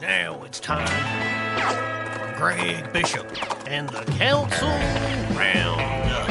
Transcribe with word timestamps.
Now 0.00 0.44
it's 0.44 0.60
time 0.60 0.86
for 1.58 2.34
Greg 2.36 2.92
Bishop 2.92 3.26
and 3.66 3.88
the 3.88 4.04
Council 4.12 4.68
Roundup. 5.36 6.28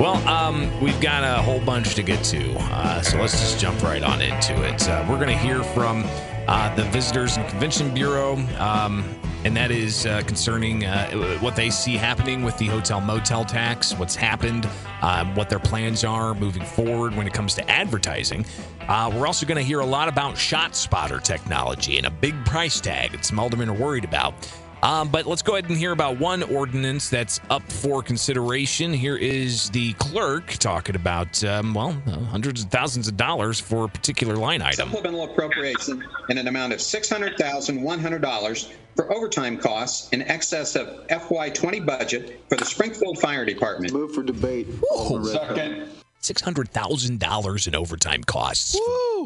Well, 0.00 0.16
um, 0.26 0.70
we've 0.80 0.98
got 1.02 1.22
a 1.22 1.42
whole 1.42 1.60
bunch 1.60 1.94
to 1.96 2.02
get 2.02 2.24
to, 2.24 2.54
uh, 2.58 3.02
so 3.02 3.20
let's 3.20 3.38
just 3.38 3.60
jump 3.60 3.82
right 3.82 4.02
on 4.02 4.22
into 4.22 4.64
it. 4.64 4.88
Uh, 4.88 5.04
we're 5.08 5.16
going 5.16 5.28
to 5.28 5.36
hear 5.36 5.62
from 5.62 6.04
uh, 6.48 6.74
the 6.74 6.84
Visitors 6.84 7.36
and 7.36 7.46
Convention 7.48 7.92
Bureau, 7.92 8.36
um, 8.58 9.04
and 9.44 9.54
that 9.56 9.70
is 9.70 10.06
uh, 10.06 10.22
concerning 10.26 10.84
uh, 10.84 11.38
what 11.38 11.54
they 11.54 11.68
see 11.68 11.96
happening 11.96 12.42
with 12.42 12.56
the 12.56 12.66
hotel 12.66 13.00
motel 13.00 13.44
tax, 13.44 13.92
what's 13.98 14.16
happened, 14.16 14.66
uh, 15.02 15.24
what 15.34 15.50
their 15.50 15.58
plans 15.58 16.02
are 16.02 16.34
moving 16.34 16.64
forward 16.64 17.14
when 17.14 17.26
it 17.26 17.34
comes 17.34 17.54
to 17.54 17.70
advertising. 17.70 18.44
Uh, 18.88 19.10
we're 19.14 19.26
also 19.26 19.44
going 19.44 19.58
to 19.58 19.64
hear 19.64 19.80
a 19.80 19.86
lot 19.86 20.08
about 20.08 20.38
shot 20.38 20.74
spotter 20.74 21.18
technology 21.20 21.98
and 21.98 22.06
a 22.06 22.10
big 22.10 22.34
price 22.46 22.80
tag 22.80 23.12
that 23.12 23.24
some 23.24 23.38
aldermen 23.38 23.68
are 23.68 23.74
worried 23.74 24.04
about. 24.04 24.34
Um, 24.82 25.08
but 25.08 25.24
let's 25.24 25.40
go 25.40 25.54
ahead 25.54 25.68
and 25.70 25.78
hear 25.78 25.92
about 25.92 26.18
one 26.20 26.42
ordinance 26.42 27.08
that's 27.08 27.40
up 27.48 27.62
for 27.72 28.02
consideration. 28.02 28.92
Here 28.92 29.16
is 29.16 29.70
the 29.70 29.94
clerk 29.94 30.48
talking 30.52 30.94
about, 30.94 31.42
um, 31.42 31.72
well, 31.72 31.96
uh, 32.06 32.18
hundreds 32.24 32.64
of 32.64 32.70
thousands 32.70 33.08
of 33.08 33.16
dollars 33.16 33.58
for 33.58 33.84
a 33.84 33.88
particular 33.88 34.36
line 34.36 34.60
item. 34.60 34.90
Supplemental 34.90 35.24
appropriation 35.24 36.04
in 36.28 36.36
an 36.36 36.48
amount 36.48 36.74
of 36.74 36.80
$600,100 36.80 38.72
for 38.96 39.12
overtime 39.12 39.56
costs 39.58 40.08
in 40.10 40.22
excess 40.22 40.76
of 40.76 41.06
FY20 41.08 41.84
budget 41.84 42.40
for 42.48 42.56
the 42.56 42.64
Springfield 42.64 43.18
Fire 43.18 43.44
Department. 43.44 43.92
Move 43.92 44.14
for 44.14 44.22
debate. 44.22 44.66
Alderman 44.90 45.32
Second. 45.32 45.88
$600,000 46.22 47.66
in 47.68 47.74
overtime 47.74 48.22
costs. 48.24 48.78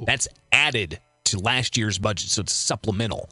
That's 0.04 0.26
added 0.52 0.98
to 1.24 1.38
last 1.38 1.76
year's 1.76 1.98
budget, 1.98 2.30
so 2.30 2.40
it's 2.40 2.52
supplemental. 2.52 3.28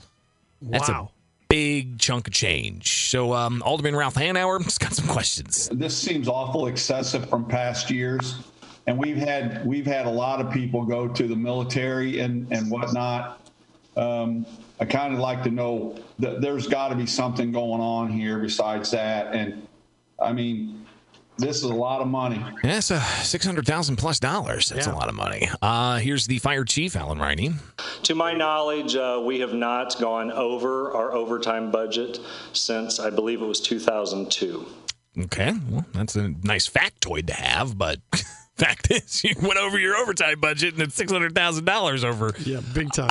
That's 0.62 0.89
Wow. 0.89 1.11
a 1.12 1.45
big 1.48 1.98
chunk 1.98 2.28
of 2.28 2.33
change. 2.34 3.09
So, 3.11 3.33
um, 3.33 3.62
Alderman 3.65 3.97
Ralph 3.97 4.15
Hanauer 4.15 4.62
has 4.62 4.78
got 4.78 4.93
some 4.93 5.06
questions. 5.09 5.69
this 5.73 5.97
seems 5.97 6.28
awful 6.28 6.67
excessive 6.67 7.28
from 7.28 7.47
past 7.47 7.91
years. 7.91 8.37
And 8.89 8.97
we've 8.98 9.17
had, 9.17 9.67
we've 9.67 9.87
had 9.87 10.06
a 10.06 10.11
lot 10.11 10.41
of 10.41 10.53
people 10.53 10.84
go 10.84 11.09
to 11.09 11.27
the 11.27 11.34
military 11.34 12.21
and, 12.21 12.47
and 12.53 12.71
whatnot. 12.71 13.41
Um, 13.97 14.44
I 14.78 14.84
kind 14.84 15.14
of 15.14 15.20
like 15.20 15.42
to 15.44 15.50
know 15.50 15.97
that 16.19 16.41
there's 16.41 16.66
got 16.66 16.89
to 16.89 16.94
be 16.97 17.06
something 17.06 17.50
going 17.52 17.80
on 17.80 18.11
here 18.11 18.38
besides 18.38 18.91
that. 18.91 19.34
And 19.34 19.66
I 20.20 20.33
mean, 20.33 20.84
this 21.38 21.56
is 21.56 21.64
a 21.64 21.75
lot 21.75 22.00
of 22.00 22.08
money. 22.08 22.36
Yeah, 22.36 22.72
that's 22.72 22.91
a 22.91 23.00
600000 23.00 23.97
plus 23.97 24.19
dollars. 24.19 24.69
That's 24.69 24.86
a 24.86 24.94
lot 24.94 25.08
of 25.08 25.14
money. 25.14 25.48
Uh, 25.61 25.98
here's 25.98 26.27
the 26.27 26.38
fire 26.38 26.64
chief, 26.64 26.97
Alan 26.97 27.19
Riney. 27.19 27.53
To 28.05 28.14
my 28.14 28.33
knowledge, 28.33 28.97
uh, 28.97 29.22
we 29.25 29.41
have 29.41 29.53
not 29.53 29.98
gone 30.00 30.31
over 30.33 30.92
our 30.94 31.12
overtime 31.12 31.70
budget 31.70 32.19
since 32.53 33.00
I 33.00 33.10
believe 33.10 33.42
it 33.42 33.47
was 33.47 33.60
2002. 33.60 34.66
Okay, 35.25 35.53
well, 35.70 35.86
that's 35.92 36.16
a 36.16 36.28
nice 36.42 36.69
factoid 36.69 37.27
to 37.28 37.33
have, 37.34 37.78
but 37.78 37.98
fact 38.57 38.91
is, 38.91 39.25
you 39.25 39.35
went 39.41 39.59
over 39.59 39.79
your 39.79 39.97
overtime 39.97 40.41
budget 40.41 40.75
and 40.75 40.83
it's 40.83 40.95
six 40.95 41.12
hundred 41.12 41.35
thousand 41.35 41.65
dollars 41.65 42.05
over. 42.05 42.35
Yeah, 42.45 42.61
big 42.75 42.93
time. 42.93 43.11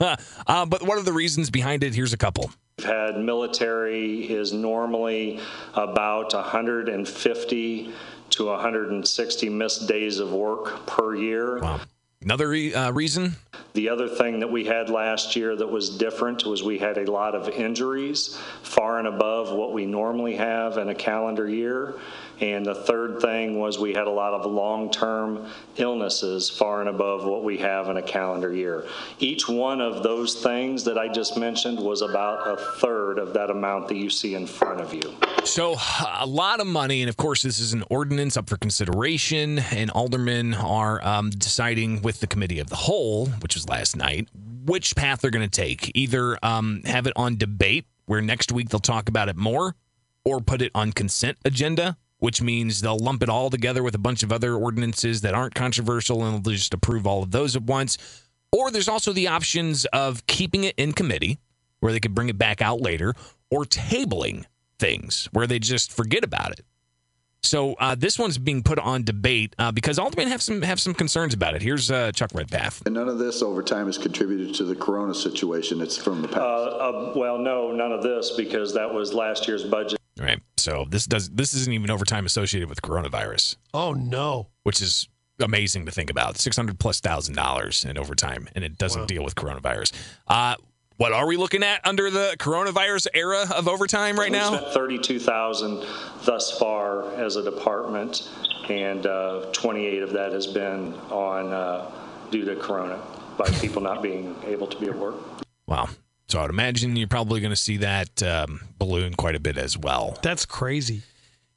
uh, 0.46 0.66
but 0.66 0.82
what 0.82 0.98
are 0.98 1.02
the 1.02 1.12
reasons 1.12 1.50
behind 1.50 1.84
it? 1.84 1.94
Here's 1.94 2.12
a 2.12 2.18
couple. 2.18 2.50
We've 2.78 2.86
had 2.86 3.18
military 3.18 4.30
is 4.30 4.52
normally 4.52 5.40
about 5.74 6.34
150 6.34 7.92
to 8.30 8.46
160 8.46 9.48
missed 9.48 9.86
days 9.86 10.18
of 10.18 10.32
work 10.32 10.86
per 10.86 11.14
year. 11.14 11.60
Wow. 11.60 11.80
Another 12.20 12.48
re- 12.48 12.74
uh, 12.74 12.90
reason? 12.90 13.36
The 13.74 13.90
other 13.90 14.08
thing 14.08 14.40
that 14.40 14.50
we 14.50 14.64
had 14.64 14.88
last 14.88 15.36
year 15.36 15.54
that 15.54 15.70
was 15.70 15.98
different 15.98 16.46
was 16.46 16.62
we 16.62 16.78
had 16.78 16.96
a 16.96 17.10
lot 17.10 17.34
of 17.34 17.48
injuries, 17.50 18.40
far 18.62 18.98
and 18.98 19.06
above 19.06 19.52
what 19.52 19.72
we 19.72 19.84
normally 19.84 20.34
have 20.36 20.78
in 20.78 20.88
a 20.88 20.94
calendar 20.94 21.48
year. 21.48 21.94
And 22.40 22.66
the 22.66 22.74
third 22.74 23.20
thing 23.20 23.58
was 23.58 23.78
we 23.78 23.94
had 23.94 24.06
a 24.06 24.10
lot 24.10 24.34
of 24.34 24.50
long-term 24.50 25.48
illnesses, 25.76 26.50
far 26.50 26.80
and 26.80 26.88
above 26.88 27.24
what 27.24 27.44
we 27.44 27.58
have 27.58 27.88
in 27.88 27.96
a 27.96 28.02
calendar 28.02 28.52
year. 28.52 28.86
Each 29.18 29.48
one 29.48 29.80
of 29.80 30.02
those 30.02 30.42
things 30.42 30.84
that 30.84 30.98
I 30.98 31.08
just 31.08 31.36
mentioned 31.36 31.78
was 31.78 32.02
about 32.02 32.46
a 32.46 32.56
third 32.80 33.18
of 33.18 33.32
that 33.34 33.50
amount 33.50 33.88
that 33.88 33.96
you 33.96 34.10
see 34.10 34.34
in 34.34 34.46
front 34.46 34.80
of 34.80 34.92
you. 34.92 35.14
So 35.44 35.76
a 36.18 36.26
lot 36.26 36.60
of 36.60 36.66
money, 36.66 37.02
and 37.02 37.08
of 37.08 37.16
course, 37.16 37.42
this 37.42 37.58
is 37.60 37.72
an 37.72 37.84
ordinance 37.90 38.36
up 38.36 38.48
for 38.48 38.56
consideration, 38.56 39.58
and 39.58 39.90
aldermen 39.90 40.54
are 40.54 41.04
um, 41.04 41.30
deciding 41.30 42.02
with 42.02 42.20
the 42.20 42.26
committee 42.26 42.58
of 42.58 42.68
the 42.68 42.76
whole, 42.76 43.26
which 43.26 43.54
was 43.54 43.68
last 43.68 43.96
night, 43.96 44.28
which 44.64 44.96
path 44.96 45.20
they're 45.20 45.30
going 45.30 45.48
to 45.48 45.60
take. 45.60 45.92
Either 45.94 46.38
um, 46.42 46.82
have 46.84 47.06
it 47.06 47.12
on 47.16 47.36
debate, 47.36 47.86
where 48.06 48.20
next 48.20 48.52
week 48.52 48.70
they'll 48.70 48.80
talk 48.80 49.08
about 49.08 49.28
it 49.28 49.36
more, 49.36 49.76
or 50.24 50.40
put 50.40 50.62
it 50.62 50.72
on 50.74 50.92
consent 50.92 51.36
agenda, 51.44 51.96
which 52.18 52.40
means 52.40 52.80
they'll 52.80 52.98
lump 52.98 53.22
it 53.22 53.28
all 53.28 53.50
together 53.50 53.82
with 53.82 53.94
a 53.94 53.98
bunch 53.98 54.22
of 54.22 54.32
other 54.32 54.54
ordinances 54.54 55.20
that 55.22 55.34
aren't 55.34 55.54
controversial, 55.54 56.24
and 56.24 56.44
they'll 56.44 56.54
just 56.54 56.74
approve 56.74 57.06
all 57.06 57.22
of 57.22 57.30
those 57.30 57.56
at 57.56 57.62
once. 57.62 57.98
Or 58.52 58.70
there's 58.70 58.88
also 58.88 59.12
the 59.12 59.28
options 59.28 59.84
of 59.86 60.26
keeping 60.26 60.64
it 60.64 60.74
in 60.76 60.92
committee, 60.92 61.38
where 61.80 61.92
they 61.92 62.00
could 62.00 62.14
bring 62.14 62.28
it 62.28 62.38
back 62.38 62.62
out 62.62 62.80
later, 62.80 63.14
or 63.50 63.64
tabling 63.64 64.44
things 64.78 65.28
where 65.32 65.46
they 65.46 65.58
just 65.58 65.92
forget 65.92 66.24
about 66.24 66.52
it. 66.52 66.64
So 67.42 67.74
uh, 67.74 67.94
this 67.94 68.18
one's 68.18 68.38
being 68.38 68.62
put 68.62 68.78
on 68.78 69.04
debate 69.04 69.54
uh, 69.58 69.70
because 69.70 69.98
Aldermen 69.98 70.28
have 70.28 70.40
some 70.40 70.62
have 70.62 70.80
some 70.80 70.94
concerns 70.94 71.34
about 71.34 71.54
it. 71.54 71.60
Here's 71.60 71.90
uh, 71.90 72.10
Chuck 72.12 72.30
Redpath. 72.32 72.82
And 72.86 72.94
none 72.94 73.08
of 73.08 73.18
this 73.18 73.42
over 73.42 73.62
time 73.62 73.86
has 73.86 73.98
contributed 73.98 74.54
to 74.56 74.64
the 74.64 74.74
corona 74.74 75.14
situation. 75.14 75.82
It's 75.82 75.96
from 75.96 76.22
the 76.22 76.28
past. 76.28 76.40
Uh, 76.40 76.42
uh, 76.42 77.12
well, 77.14 77.38
no, 77.38 77.70
none 77.70 77.92
of 77.92 78.02
this 78.02 78.32
because 78.36 78.72
that 78.74 78.92
was 78.92 79.12
last 79.12 79.46
year's 79.46 79.62
budget. 79.62 80.00
Right. 80.18 80.40
So 80.56 80.86
this 80.88 81.06
does 81.06 81.28
this 81.30 81.54
isn't 81.54 81.72
even 81.72 81.90
overtime 81.90 82.24
associated 82.26 82.68
with 82.68 82.80
coronavirus, 82.82 83.56
Oh 83.72 83.92
no. 83.92 84.48
which 84.62 84.80
is 84.80 85.08
amazing 85.40 85.86
to 85.86 85.92
think 85.92 86.08
about. 86.10 86.38
Six 86.38 86.56
hundred 86.56 86.78
plus 86.78 87.00
thousand 87.00 87.34
dollars 87.34 87.84
in 87.84 87.98
overtime, 87.98 88.48
and 88.54 88.64
it 88.64 88.78
doesn't 88.78 89.08
deal 89.08 89.24
with 89.24 89.34
coronavirus. 89.34 89.92
Uh, 90.28 90.54
what 90.96 91.12
are 91.12 91.26
we 91.26 91.36
looking 91.36 91.64
at 91.64 91.84
under 91.84 92.08
the 92.08 92.36
coronavirus 92.38 93.08
era 93.14 93.44
of 93.52 93.66
overtime 93.66 94.16
right 94.16 94.30
now? 94.30 94.54
spent 94.56 94.72
32,000 94.72 95.84
thus 96.24 96.56
far 96.56 97.12
as 97.16 97.34
a 97.34 97.42
department, 97.42 98.28
and 98.68 99.04
uh, 99.04 99.46
28 99.52 100.02
of 100.04 100.12
that 100.12 100.30
has 100.32 100.46
been 100.46 100.94
on 101.10 101.52
uh, 101.52 101.90
due 102.30 102.44
to 102.44 102.54
Corona 102.54 103.00
by 103.36 103.46
people 103.60 103.82
not 103.82 104.00
being 104.04 104.36
able 104.46 104.68
to 104.68 104.78
be 104.78 104.86
at 104.86 104.96
work. 104.96 105.16
Wow. 105.66 105.88
So 106.28 106.40
I'd 106.40 106.50
imagine 106.50 106.96
you're 106.96 107.08
probably 107.08 107.40
going 107.40 107.52
to 107.52 107.56
see 107.56 107.76
that 107.78 108.22
um, 108.22 108.60
balloon 108.78 109.14
quite 109.14 109.34
a 109.34 109.40
bit 109.40 109.58
as 109.58 109.76
well. 109.76 110.18
That's 110.22 110.46
crazy. 110.46 111.02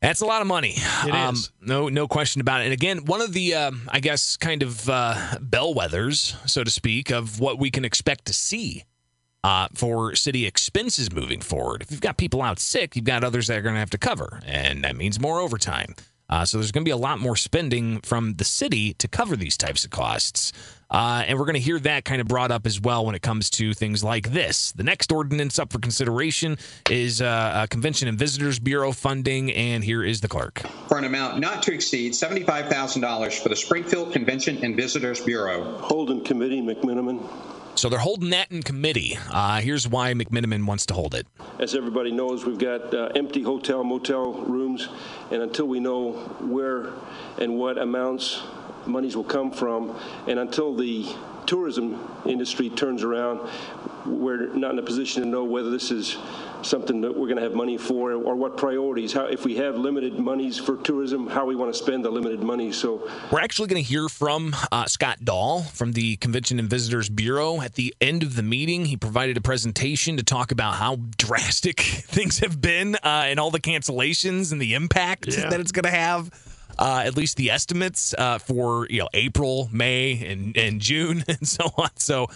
That's 0.01 0.21
a 0.21 0.25
lot 0.25 0.41
of 0.41 0.47
money. 0.47 0.73
It 0.75 1.13
um, 1.13 1.33
is. 1.33 1.51
No, 1.59 1.89
no 1.89 2.07
question 2.07 2.41
about 2.41 2.61
it. 2.61 2.65
And 2.65 2.73
again, 2.73 3.05
one 3.05 3.21
of 3.21 3.33
the, 3.33 3.55
um, 3.55 3.89
I 3.91 3.99
guess, 3.99 4.37
kind 4.37 4.61
of 4.61 4.87
uh, 4.87 5.15
bellwethers, 5.39 6.35
so 6.47 6.63
to 6.63 6.69
speak, 6.69 7.09
of 7.09 7.39
what 7.39 7.57
we 7.57 7.71
can 7.71 7.83
expect 7.83 8.25
to 8.25 8.33
see 8.33 8.83
uh, 9.43 9.69
for 9.73 10.13
city 10.13 10.45
expenses 10.45 11.11
moving 11.11 11.41
forward. 11.41 11.81
If 11.81 11.91
you've 11.91 12.01
got 12.01 12.17
people 12.17 12.41
out 12.41 12.59
sick, 12.59 12.95
you've 12.95 13.05
got 13.05 13.23
others 13.23 13.47
that 13.47 13.57
are 13.57 13.61
going 13.61 13.75
to 13.75 13.79
have 13.79 13.89
to 13.91 13.97
cover, 13.97 14.39
and 14.45 14.83
that 14.83 14.95
means 14.95 15.19
more 15.19 15.39
overtime. 15.39 15.95
Uh, 16.29 16.45
so 16.45 16.57
there's 16.57 16.71
going 16.71 16.83
to 16.83 16.87
be 16.87 16.91
a 16.91 16.97
lot 16.97 17.19
more 17.19 17.35
spending 17.35 18.01
from 18.01 18.33
the 18.35 18.43
city 18.43 18.93
to 18.95 19.07
cover 19.07 19.35
these 19.35 19.57
types 19.57 19.85
of 19.85 19.91
costs. 19.91 20.51
Uh, 20.89 21.23
and 21.27 21.37
we're 21.37 21.45
going 21.45 21.55
to 21.55 21.59
hear 21.59 21.79
that 21.79 22.05
kind 22.05 22.21
of 22.21 22.27
brought 22.27 22.49
up 22.49 22.65
as 22.65 22.79
well 22.79 23.05
when 23.05 23.13
it 23.13 23.21
comes 23.21 23.49
to 23.49 23.73
things 23.73 24.03
like 24.03 24.31
this. 24.31 24.71
The 24.71 24.83
next 24.83 25.11
ordinance 25.11 25.59
up 25.59 25.71
for 25.71 25.79
consideration 25.79 26.57
is 26.89 27.21
uh, 27.21 27.67
Convention 27.69 28.07
and 28.07 28.17
Visitors 28.17 28.57
Bureau 28.59 28.93
funding, 28.93 29.51
and 29.51 29.83
here 29.83 30.03
is 30.03 30.21
the 30.21 30.29
clerk. 30.29 30.59
For 30.87 30.97
an 30.97 31.03
amount 31.03 31.39
not 31.39 31.61
to 31.63 31.73
exceed 31.73 32.13
$75,000 32.13 33.39
for 33.41 33.49
the 33.49 33.55
Springfield 33.55 34.13
Convention 34.13 34.63
and 34.63 34.75
Visitors 34.75 35.19
Bureau. 35.19 35.77
Hold 35.79 36.09
in 36.09 36.23
committee, 36.23 36.61
McMenamin. 36.61 37.21
So 37.77 37.89
they're 37.89 37.99
holding 37.99 38.31
that 38.31 38.51
in 38.51 38.63
committee. 38.63 39.19
Uh, 39.31 39.61
here's 39.61 39.87
why 39.87 40.11
McMenamin 40.15 40.65
wants 40.65 40.87
to 40.87 40.95
hold 40.95 41.13
it. 41.13 41.27
As 41.59 41.75
everybody 41.75 42.11
knows, 42.11 42.43
we've 42.43 42.57
got 42.57 42.91
uh, 42.91 43.11
empty 43.13 43.43
hotel 43.43 43.83
motel 43.83 44.33
rooms, 44.33 44.89
and 45.29 45.43
until 45.43 45.67
we 45.67 45.79
know 45.79 46.13
where 46.39 46.93
and 47.37 47.59
what 47.59 47.77
amounts 47.77 48.41
monies 48.87 49.15
will 49.15 49.23
come 49.23 49.51
from, 49.51 49.95
and 50.25 50.39
until 50.39 50.75
the 50.75 51.05
tourism 51.45 51.99
industry 52.25 52.71
turns 52.71 53.03
around, 53.03 53.47
we're 54.07 54.47
not 54.55 54.71
in 54.71 54.79
a 54.79 54.83
position 54.83 55.21
to 55.21 55.27
know 55.27 55.43
whether 55.43 55.69
this 55.69 55.91
is 55.91 56.17
something 56.63 57.01
that 57.01 57.11
we're 57.11 57.27
going 57.27 57.37
to 57.37 57.43
have 57.43 57.53
money 57.53 57.77
for 57.77 58.11
or 58.13 58.35
what 58.35 58.57
priorities. 58.57 59.13
How, 59.13 59.25
if 59.25 59.45
we 59.45 59.55
have 59.57 59.77
limited 59.77 60.17
monies 60.19 60.57
for 60.57 60.77
tourism, 60.77 61.27
how 61.27 61.45
we 61.45 61.55
want 61.55 61.73
to 61.73 61.77
spend 61.77 62.03
the 62.05 62.09
limited 62.09 62.41
money. 62.41 62.71
So 62.71 63.09
We're 63.31 63.41
actually 63.41 63.67
going 63.67 63.83
to 63.83 63.87
hear 63.87 64.09
from 64.09 64.55
uh, 64.71 64.85
Scott 64.85 65.23
Dahl 65.23 65.63
from 65.63 65.93
the 65.93 66.15
Convention 66.17 66.59
and 66.59 66.69
Visitors 66.69 67.09
Bureau 67.09 67.61
at 67.61 67.75
the 67.75 67.95
end 68.01 68.23
of 68.23 68.35
the 68.35 68.43
meeting. 68.43 68.85
He 68.85 68.97
provided 68.97 69.37
a 69.37 69.41
presentation 69.41 70.17
to 70.17 70.23
talk 70.23 70.51
about 70.51 70.75
how 70.75 70.97
drastic 71.17 71.79
things 71.81 72.39
have 72.39 72.59
been 72.61 72.95
uh, 72.95 72.99
and 73.27 73.39
all 73.39 73.51
the 73.51 73.59
cancellations 73.61 74.51
and 74.51 74.61
the 74.61 74.73
impact 74.73 75.27
Yeah. 75.27 75.49
that 75.49 75.59
it's 75.59 75.71
going 75.71 75.83
to 75.85 75.89
have. 75.91 76.29
Uh, 76.79 77.01
at 77.03 77.17
least 77.17 77.37
the 77.37 77.49
estimates 77.49 78.13
uh, 78.19 78.37
for 78.37 78.85
you 78.91 78.99
know 78.99 79.09
April, 79.15 79.67
May, 79.71 80.23
and, 80.27 80.55
and 80.55 80.79
June, 80.79 81.23
and 81.27 81.47
so 81.47 81.65
on. 81.75 81.89
So 81.95 82.27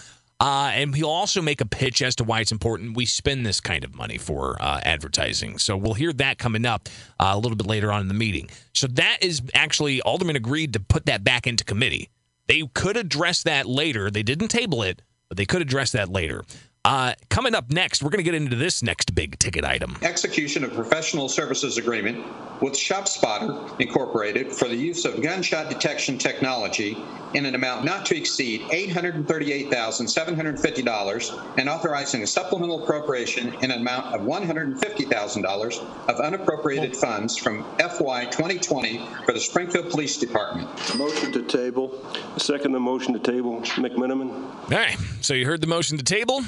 Uh, 0.42 0.72
and 0.74 0.92
he'll 0.96 1.08
also 1.08 1.40
make 1.40 1.60
a 1.60 1.64
pitch 1.64 2.02
as 2.02 2.16
to 2.16 2.24
why 2.24 2.40
it's 2.40 2.50
important 2.50 2.96
we 2.96 3.06
spend 3.06 3.46
this 3.46 3.60
kind 3.60 3.84
of 3.84 3.94
money 3.94 4.18
for 4.18 4.60
uh, 4.60 4.80
advertising. 4.82 5.56
So 5.56 5.76
we'll 5.76 5.94
hear 5.94 6.12
that 6.14 6.38
coming 6.38 6.66
up 6.66 6.88
uh, 7.20 7.30
a 7.32 7.38
little 7.38 7.54
bit 7.54 7.68
later 7.68 7.92
on 7.92 8.00
in 8.00 8.08
the 8.08 8.14
meeting. 8.14 8.50
So 8.74 8.88
that 8.88 9.18
is 9.20 9.40
actually, 9.54 10.02
Alderman 10.02 10.34
agreed 10.34 10.72
to 10.72 10.80
put 10.80 11.06
that 11.06 11.22
back 11.22 11.46
into 11.46 11.62
committee. 11.62 12.08
They 12.48 12.64
could 12.74 12.96
address 12.96 13.44
that 13.44 13.66
later. 13.66 14.10
They 14.10 14.24
didn't 14.24 14.48
table 14.48 14.82
it, 14.82 15.00
but 15.28 15.36
they 15.36 15.46
could 15.46 15.62
address 15.62 15.92
that 15.92 16.08
later. 16.08 16.42
Uh, 16.84 17.14
coming 17.30 17.54
up 17.54 17.70
next, 17.70 18.02
we're 18.02 18.10
going 18.10 18.18
to 18.18 18.24
get 18.24 18.34
into 18.34 18.56
this 18.56 18.82
next 18.82 19.14
big 19.14 19.38
ticket 19.38 19.64
item. 19.64 19.96
Execution 20.02 20.64
of 20.64 20.74
professional 20.74 21.28
services 21.28 21.78
agreement 21.78 22.26
with 22.60 22.72
ShotSpotter 22.72 23.80
Incorporated 23.80 24.52
for 24.52 24.66
the 24.66 24.74
use 24.74 25.04
of 25.04 25.22
gunshot 25.22 25.70
detection 25.70 26.18
technology 26.18 26.96
in 27.34 27.46
an 27.46 27.54
amount 27.54 27.84
not 27.84 28.04
to 28.06 28.16
exceed 28.16 28.62
$838,750 28.62 31.52
and 31.56 31.68
authorizing 31.68 32.24
a 32.24 32.26
supplemental 32.26 32.82
appropriation 32.82 33.54
in 33.62 33.70
an 33.70 33.80
amount 33.80 34.12
of 34.12 34.22
$150,000 34.22 36.08
of 36.08 36.20
unappropriated 36.20 36.96
funds 36.96 37.36
from 37.36 37.62
FY 37.78 38.24
2020 38.24 39.06
for 39.24 39.32
the 39.32 39.38
Springfield 39.38 39.88
Police 39.88 40.16
Department. 40.16 40.68
Motion 40.96 41.30
to 41.30 41.42
table. 41.42 42.04
Second 42.38 42.72
the 42.72 42.80
motion 42.80 43.12
to 43.12 43.20
table, 43.20 43.60
McMenamin. 43.60 44.32
All 44.32 44.70
right. 44.70 44.96
So 45.20 45.34
you 45.34 45.46
heard 45.46 45.60
the 45.60 45.68
motion 45.68 45.96
to 45.96 46.04
table. 46.04 46.42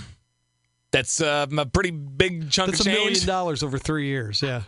That's 0.94 1.20
uh, 1.20 1.46
a 1.58 1.66
pretty 1.66 1.90
big 1.90 2.50
chunk 2.50 2.70
That's 2.70 2.82
of 2.82 2.86
a 2.86 2.90
million 2.90 3.26
dollars 3.26 3.64
over 3.64 3.78
three 3.78 4.06
years. 4.06 4.40
Yeah. 4.40 4.62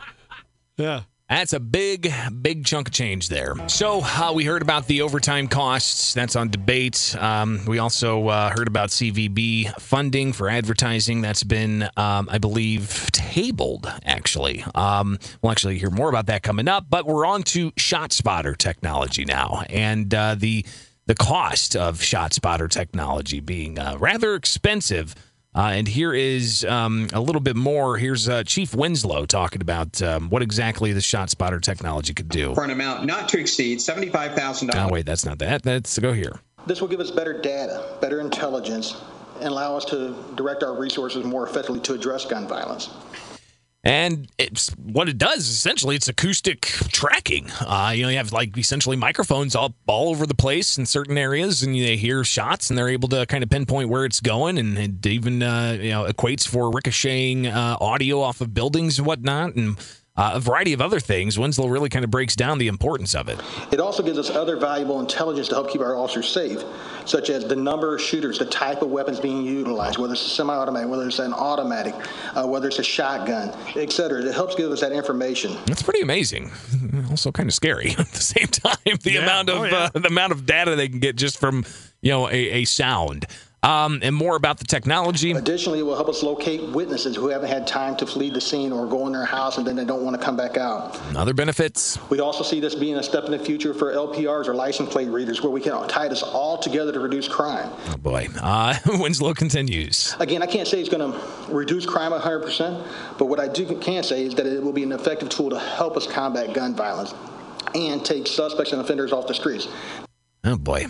Yeah. 0.77 1.03
That's 1.29 1.53
a 1.53 1.61
big, 1.61 2.13
big 2.43 2.65
chunk 2.65 2.89
of 2.89 2.95
change 2.95 3.29
there. 3.29 3.55
So 3.69 4.01
uh, 4.03 4.33
we 4.35 4.45
heard 4.45 4.61
about 4.61 4.89
the 4.89 5.03
overtime 5.03 5.47
costs. 5.47 6.15
That's 6.15 6.35
on 6.35 6.51
debate. 6.51 7.15
Um, 7.17 7.65
we 7.67 7.79
also 7.79 8.27
uh, 8.27 8.51
heard 8.51 8.67
about 8.67 8.89
CVB 8.89 9.81
funding 9.81 10.33
for 10.33 10.49
advertising. 10.49 11.21
That's 11.21 11.45
been, 11.45 11.85
um, 11.97 12.29
I 12.29 12.39
believe, 12.39 13.09
tabled. 13.13 13.89
Actually, 14.05 14.65
um, 14.75 15.19
we'll 15.43 15.53
actually 15.53 15.79
hear 15.79 15.91
more 15.91 16.09
about 16.09 16.27
that 16.27 16.43
coming 16.43 16.67
up. 16.67 16.87
But 16.91 17.07
we're 17.07 17.25
on 17.27 17.45
to 17.45 17.71
ShotSpotter 17.73 18.57
technology 18.57 19.25
now, 19.25 19.63
and 19.71 20.13
uh, 20.13 20.35
the 20.37 20.67
the 21.07 21.15
cost 21.15 21.77
of 21.77 22.01
ShotSpotter 22.01 22.69
technology 22.69 23.39
being 23.39 23.79
uh, 23.79 23.97
rather 23.99 24.35
expensive. 24.35 25.15
Uh, 25.57 25.71
and 25.71 25.89
here 25.89 26.13
is 26.13 26.67
um, 26.67 27.09
a 27.15 27.21
little 27.21 27.41
bit 27.41 27.57
more. 27.57 27.97
Here's 27.97 28.29
uh, 28.29 28.45
Chief 28.45 28.75
Winslow 28.75 29.25
talking 29.25 29.63
about 29.63 30.03
um, 30.03 30.29
what 30.29 30.43
exactly 30.43 30.93
the 30.93 31.01
ShotSpotter 31.01 31.63
technology 31.63 32.13
could 32.13 32.29
do. 32.29 32.55
For 32.55 32.63
an 32.63 32.71
amount 32.71 33.07
not 33.07 33.27
to 33.31 33.41
exceed 33.41 33.79
$75,000. 33.79 34.71
Oh, 34.75 34.93
wait, 34.93 35.07
that's 35.07 35.25
not 35.25 35.39
that. 35.39 35.63
That's 35.63 35.99
go 35.99 36.13
here. 36.13 36.41
This 36.67 36.83
will 36.83 36.89
give 36.89 37.01
us 37.01 37.11
better 37.11 37.41
data, 37.41 37.97
better 38.03 38.21
intelligence, 38.21 39.01
and 39.37 39.49
allow 39.49 39.75
us 39.79 39.87
to 39.87 40.15
direct 40.35 40.63
our 40.63 40.75
resources 40.75 41.25
more 41.25 41.49
effectively 41.49 41.81
to 41.81 41.95
address 41.95 42.27
gun 42.27 42.47
violence. 42.47 42.91
And 43.87 44.27
it's 44.37 44.71
what 44.71 45.09
it 45.09 45.17
does 45.17 45.49
essentially. 45.49 45.95
It's 45.95 46.09
acoustic 46.09 46.63
tracking. 46.63 47.49
Uh, 47.61 47.93
you 47.95 48.03
know, 48.03 48.09
you 48.09 48.17
have 48.17 48.33
like 48.33 48.59
essentially 48.59 48.97
microphones 48.97 49.55
all 49.55 49.77
all 49.87 50.09
over 50.09 50.27
the 50.27 50.35
place 50.35 50.77
in 50.77 50.87
certain 50.87 51.17
areas, 51.17 51.63
and 51.63 51.73
they 51.73 51.97
hear 51.97 52.25
shots, 52.25 52.69
and 52.69 52.77
they're 52.77 52.89
able 52.89 53.09
to 53.11 53.25
kind 53.27 53.45
of 53.45 53.51
pinpoint 53.51 53.89
where 53.89 54.05
it's 54.05 54.21
going, 54.21 54.59
and 54.59 54.77
it 54.77 55.07
even 55.07 55.41
uh, 55.41 55.79
you 55.81 55.91
know 55.91 56.05
equates 56.05 56.49
for 56.49 56.69
ricocheting 56.73 57.47
uh, 57.47 57.77
audio 57.81 58.21
off 58.21 58.41
of 58.41 58.53
buildings 58.53 58.99
and 58.99 59.07
whatnot, 59.07 59.55
and 59.55 59.77
uh, 60.17 60.33
a 60.35 60.41
variety 60.41 60.73
of 60.73 60.81
other 60.81 61.01
things. 61.01 61.39
Winslow 61.39 61.67
really 61.69 61.89
kind 61.89 62.05
of 62.05 62.11
breaks 62.11 62.35
down 62.37 62.59
the 62.59 62.69
importance 62.69 63.15
of 63.15 63.29
it. 63.29 63.39
It 63.71 63.81
also 63.81 64.03
gives 64.03 64.19
us 64.19 64.31
other 64.31 64.57
valuable 64.57 65.01
intelligence 65.01 65.49
to 65.49 65.55
help 65.55 65.71
keep 65.71 65.81
our 65.81 65.97
officers 65.97 66.29
safe, 66.29 66.63
such 67.05 67.29
as 67.31 67.47
the 67.47 67.57
number 67.57 67.95
of 67.95 68.01
shooters, 68.01 68.39
the 68.39 68.47
type 68.47 68.83
of 68.83 68.91
weapons 68.91 69.21
being 69.21 69.45
utilized, 69.45 69.99
whether 69.99 70.15
it's 70.15 70.25
a 70.27 70.31
semi-automatic, 70.31 70.89
whether 70.91 71.07
it's 71.07 71.19
an 71.19 71.35
automatic, 71.35 71.95
uh, 72.35 72.47
whether 72.47 72.69
it's 72.69 72.79
a 72.79 72.83
shotgun, 72.85 73.53
et 73.77 73.93
cetera. 73.93 74.23
It 74.23 74.35
helps 74.35 74.55
give 74.55 74.71
us 74.71 74.81
that 74.81 74.93
information. 74.93 75.57
That's 75.67 75.83
pretty 75.83 76.01
amazing. 76.01 76.51
Also, 77.11 77.31
kind 77.31 77.49
of 77.49 77.55
scary 77.55 77.91
at 77.99 78.09
the 78.09 78.21
same 78.21 78.47
time. 78.49 78.77
The 79.03 79.13
Yeah. 79.13 79.21
amount 79.23 79.49
of 79.51 79.59
Oh, 79.59 79.65
yeah. 79.65 79.91
uh, 79.95 79.99
the 79.99 80.09
amount 80.09 80.33
of 80.33 80.45
data 80.47 80.75
they 80.77 80.89
can 80.89 80.99
get 80.99 81.15
just 81.17 81.39
from 81.39 81.65
you 82.03 82.11
know 82.11 82.27
a, 82.29 82.33
a 82.33 82.65
sound. 82.65 83.27
Um, 83.67 83.99
and 84.03 84.15
more 84.15 84.37
about 84.37 84.59
the 84.59 84.65
technology. 84.65 85.33
Additionally, 85.33 85.81
it 85.81 85.83
will 85.83 85.97
help 85.97 86.09
us 86.09 86.23
locate 86.23 86.63
witnesses 86.71 87.17
who 87.17 87.29
haven't 87.29 87.49
had 87.49 87.67
time 87.67 87.97
to 87.97 88.07
flee 88.07 88.31
the 88.31 88.41
scene 88.41 88.71
or 88.71 88.87
go 88.87 89.09
in 89.09 89.13
their 89.13 89.25
house 89.25 89.59
and 89.59 89.67
then 89.67 89.75
they 89.75 89.85
don't 89.85 90.05
want 90.05 90.17
to 90.17 90.25
come 90.25 90.37
back 90.37 90.57
out. 90.57 91.01
Other 91.17 91.35
benefits. 91.35 91.99
We 92.09 92.21
also 92.21 92.45
see 92.45 92.61
this 92.61 92.77
being 92.77 92.95
a 92.95 93.03
step 93.03 93.25
in 93.25 93.33
the 93.33 93.41
future 93.41 93.75
for 93.75 93.93
LPRs 93.93 94.47
or 94.47 94.55
license 94.55 94.91
plate 94.91 95.09
readers 95.09 95.43
where 95.43 95.51
we 95.51 95.61
can 95.61 95.89
tie 95.89 96.07
this 96.07 96.23
all 96.23 96.59
together 96.59 96.93
to 96.93 97.01
reduce 97.01 97.27
crime. 97.27 97.69
Oh 97.89 97.97
boy. 97.97 98.29
Uh, 98.41 98.77
Winslow 98.87 99.35
continues. 99.35 100.15
Again, 100.21 100.45
I 100.45 100.47
can't 100.47 100.69
say 100.69 100.79
it's 100.79 100.89
going 100.89 101.13
to 101.13 101.53
reduce 101.53 101.87
crime 101.87 102.13
100%, 102.13 103.19
but 103.19 103.25
what 103.25 103.41
I 103.41 103.49
do 103.49 103.67
can 103.81 104.05
say 104.05 104.23
is 104.25 104.37
that 104.37 104.47
it 104.47 104.63
will 104.63 104.73
be 104.73 104.85
an 104.85 104.93
effective 104.93 105.29
tool 105.29 105.51
to 105.51 105.59
help 105.59 105.97
us 105.97 106.07
combat 106.07 106.55
gun 106.55 106.77
violence 106.77 107.15
and 107.75 108.05
take 108.05 108.29
suspects 108.29 108.71
and 108.71 108.81
offenders 108.81 109.13
off 109.13 109.27
the 109.27 109.35
streets. 109.35 109.67
Oh 110.45 110.57
boy. 110.57 110.87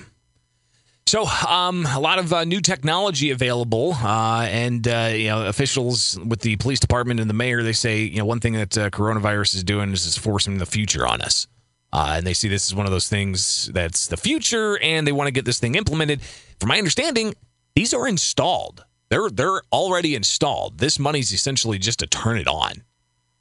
So, 1.09 1.25
um, 1.25 1.87
a 1.87 2.01
lot 2.01 2.19
of 2.19 2.33
uh, 2.33 2.43
new 2.43 2.61
technology 2.61 3.31
available, 3.31 3.95
uh, 3.95 4.49
and 4.51 4.89
uh, 4.89 5.13
you 5.15 5.29
know, 5.29 5.47
officials 5.47 6.19
with 6.27 6.41
the 6.41 6.57
police 6.57 6.81
department 6.81 7.21
and 7.21 7.31
the 7.31 7.35
mayor, 7.35 7.63
they 7.63 7.75
say, 7.75 8.03
you 8.03 8.19
know, 8.19 8.25
one 8.25 8.41
thing 8.41 8.55
that 8.55 8.77
uh, 8.77 8.91
coronavirus 8.91 9.55
is 9.55 9.63
doing 9.63 9.93
is 9.93 10.05
is 10.05 10.19
forcing 10.19 10.59
the 10.59 10.67
future 10.67 11.07
on 11.07 11.23
us, 11.23 11.47
uh, 11.93 12.15
and 12.17 12.27
they 12.27 12.35
see 12.35 12.49
this 12.49 12.69
as 12.69 12.75
one 12.75 12.87
of 12.87 12.93
those 12.93 13.09
things 13.09 13.71
that's 13.73 14.09
the 14.09 14.17
future, 14.17 14.81
and 14.83 15.07
they 15.07 15.13
want 15.13 15.29
to 15.29 15.33
get 15.33 15.45
this 15.45 15.61
thing 15.61 15.77
implemented. 15.77 16.23
From 16.59 16.71
my 16.71 16.79
understanding, 16.79 17.35
these 17.77 17.95
are 17.95 18.09
installed. 18.09 18.85
They're 19.09 19.31
they're 19.31 19.63
already 19.73 20.17
installed. 20.17 20.79
This 20.79 20.99
money's 20.99 21.33
essentially 21.33 21.79
just 21.79 22.01
to 22.01 22.09
turn 22.09 22.37
it 22.37 22.49
on. 22.49 22.83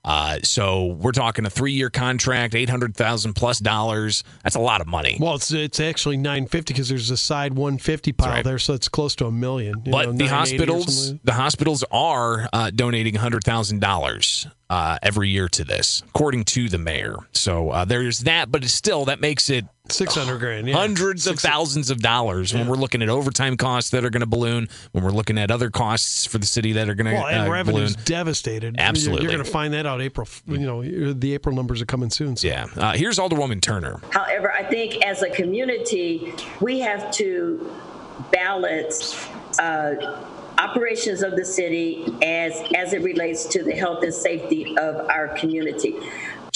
Uh, 0.05 0.37
so 0.43 0.85
we're 0.85 1.11
talking 1.11 1.47
a 1.47 1.49
three-year 1.49 1.89
contract, 1.89 2.53
eight 2.53 2.69
hundred 2.69 2.95
thousand 2.95 3.33
plus 3.33 3.59
dollars. 3.59 4.23
That's 4.43 4.55
a 4.55 4.59
lot 4.59 4.79
of 4.79 4.87
money. 4.87 5.17
Well, 5.19 5.33
it's 5.35 5.51
it's 5.51 5.79
actually 5.79 6.17
950 6.17 6.73
because 6.73 6.89
there's 6.89 7.09
a 7.09 7.17
side 7.17 7.53
150 7.53 8.13
pile 8.13 8.29
right. 8.29 8.45
there, 8.45 8.59
so 8.59 8.73
it's 8.73 8.87
close 8.87 9.15
to 9.15 9.25
a 9.25 9.31
million. 9.31 9.81
you 9.83 9.91
But 9.91 10.05
know, 10.05 10.13
the 10.13 10.27
hospitals, 10.27 11.15
the 11.23 11.33
hospitals 11.33 11.83
are 11.89 12.47
uh, 12.53 12.69
donating 12.69 13.15
hundred 13.15 13.43
thousand 13.43 13.81
dollars 13.81 14.47
uh, 14.69 14.99
every 15.01 15.29
year 15.29 15.49
to 15.49 15.63
this, 15.63 16.03
according 16.09 16.43
to 16.45 16.69
the 16.69 16.77
mayor. 16.77 17.17
So 17.31 17.71
uh, 17.71 17.85
there's 17.85 18.19
that, 18.19 18.51
but 18.51 18.63
it's 18.63 18.73
still 18.73 19.05
that 19.05 19.19
makes 19.19 19.49
it 19.49 19.65
600 19.89 20.39
grand. 20.39 20.67
Yeah. 20.67 20.75
hundreds 20.75 21.27
of 21.27 21.39
thousands 21.39 21.89
of 21.89 21.99
dollars 22.01 22.53
when 22.53 22.67
we're 22.67 22.75
looking 22.75 23.01
at 23.01 23.09
overtime 23.09 23.57
costs 23.57 23.91
that 23.91 24.03
are 24.03 24.09
going 24.09 24.21
to 24.21 24.25
balloon, 24.25 24.67
when 24.91 25.03
we're 25.03 25.11
looking 25.11 25.37
at 25.37 25.51
other 25.51 25.69
costs 25.69 26.25
for 26.25 26.37
the 26.37 26.45
city 26.45 26.73
that 26.73 26.89
are 26.89 26.95
going 26.95 27.07
to 27.07 27.13
Well, 27.13 27.27
and 27.27 27.47
uh, 27.47 27.51
revenue's 27.51 27.95
balloon. 27.95 28.05
devastated. 28.05 28.75
Absolutely. 28.77 29.23
You're, 29.23 29.31
going 29.31 29.45
to 29.45 29.51
find 29.51 29.73
that 29.73 29.85
out 29.85 30.01
April. 30.01 30.27
You 30.47 30.57
know, 30.59 31.13
the 31.13 31.33
April 31.33 31.55
numbers 31.55 31.81
are 31.81 31.85
coming 31.85 32.09
soon. 32.09 32.35
So. 32.35 32.47
Yeah. 32.47 32.67
Uh, 32.75 32.93
here's 32.93 33.17
Alderwoman 33.19 33.61
Turner. 33.61 33.99
However, 34.11 34.51
I 34.51 34.63
think 34.63 35.05
as 35.05 35.21
a 35.21 35.29
community, 35.29 36.33
we 36.61 36.79
have 36.79 37.11
to 37.11 37.71
balance 38.31 39.15
uh, 39.59 40.21
operations 40.57 41.21
of 41.21 41.35
the 41.35 41.45
city 41.45 42.05
as 42.23 42.53
as 42.75 42.93
it 42.93 43.01
relates 43.01 43.45
to 43.45 43.63
the 43.63 43.73
health 43.73 44.03
and 44.03 44.13
safety 44.13 44.77
of 44.77 45.07
our 45.09 45.27
community. 45.29 45.95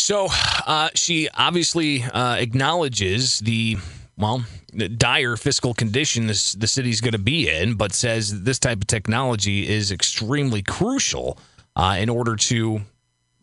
So 0.09 0.27
uh, 0.65 0.89
she 0.95 1.29
obviously 1.35 2.01
uh, 2.01 2.37
acknowledges 2.37 3.37
the 3.41 3.77
well 4.17 4.43
the 4.73 4.89
dire 4.89 5.37
fiscal 5.37 5.75
condition 5.75 6.25
this, 6.25 6.53
the 6.53 6.65
city's 6.65 6.99
going 6.99 7.11
to 7.11 7.19
be 7.19 7.47
in, 7.47 7.75
but 7.75 7.93
says 7.93 8.41
this 8.41 8.57
type 8.57 8.79
of 8.79 8.87
technology 8.87 9.69
is 9.69 9.91
extremely 9.91 10.63
crucial 10.63 11.37
uh, 11.75 11.97
in 11.99 12.09
order 12.09 12.35
to 12.35 12.81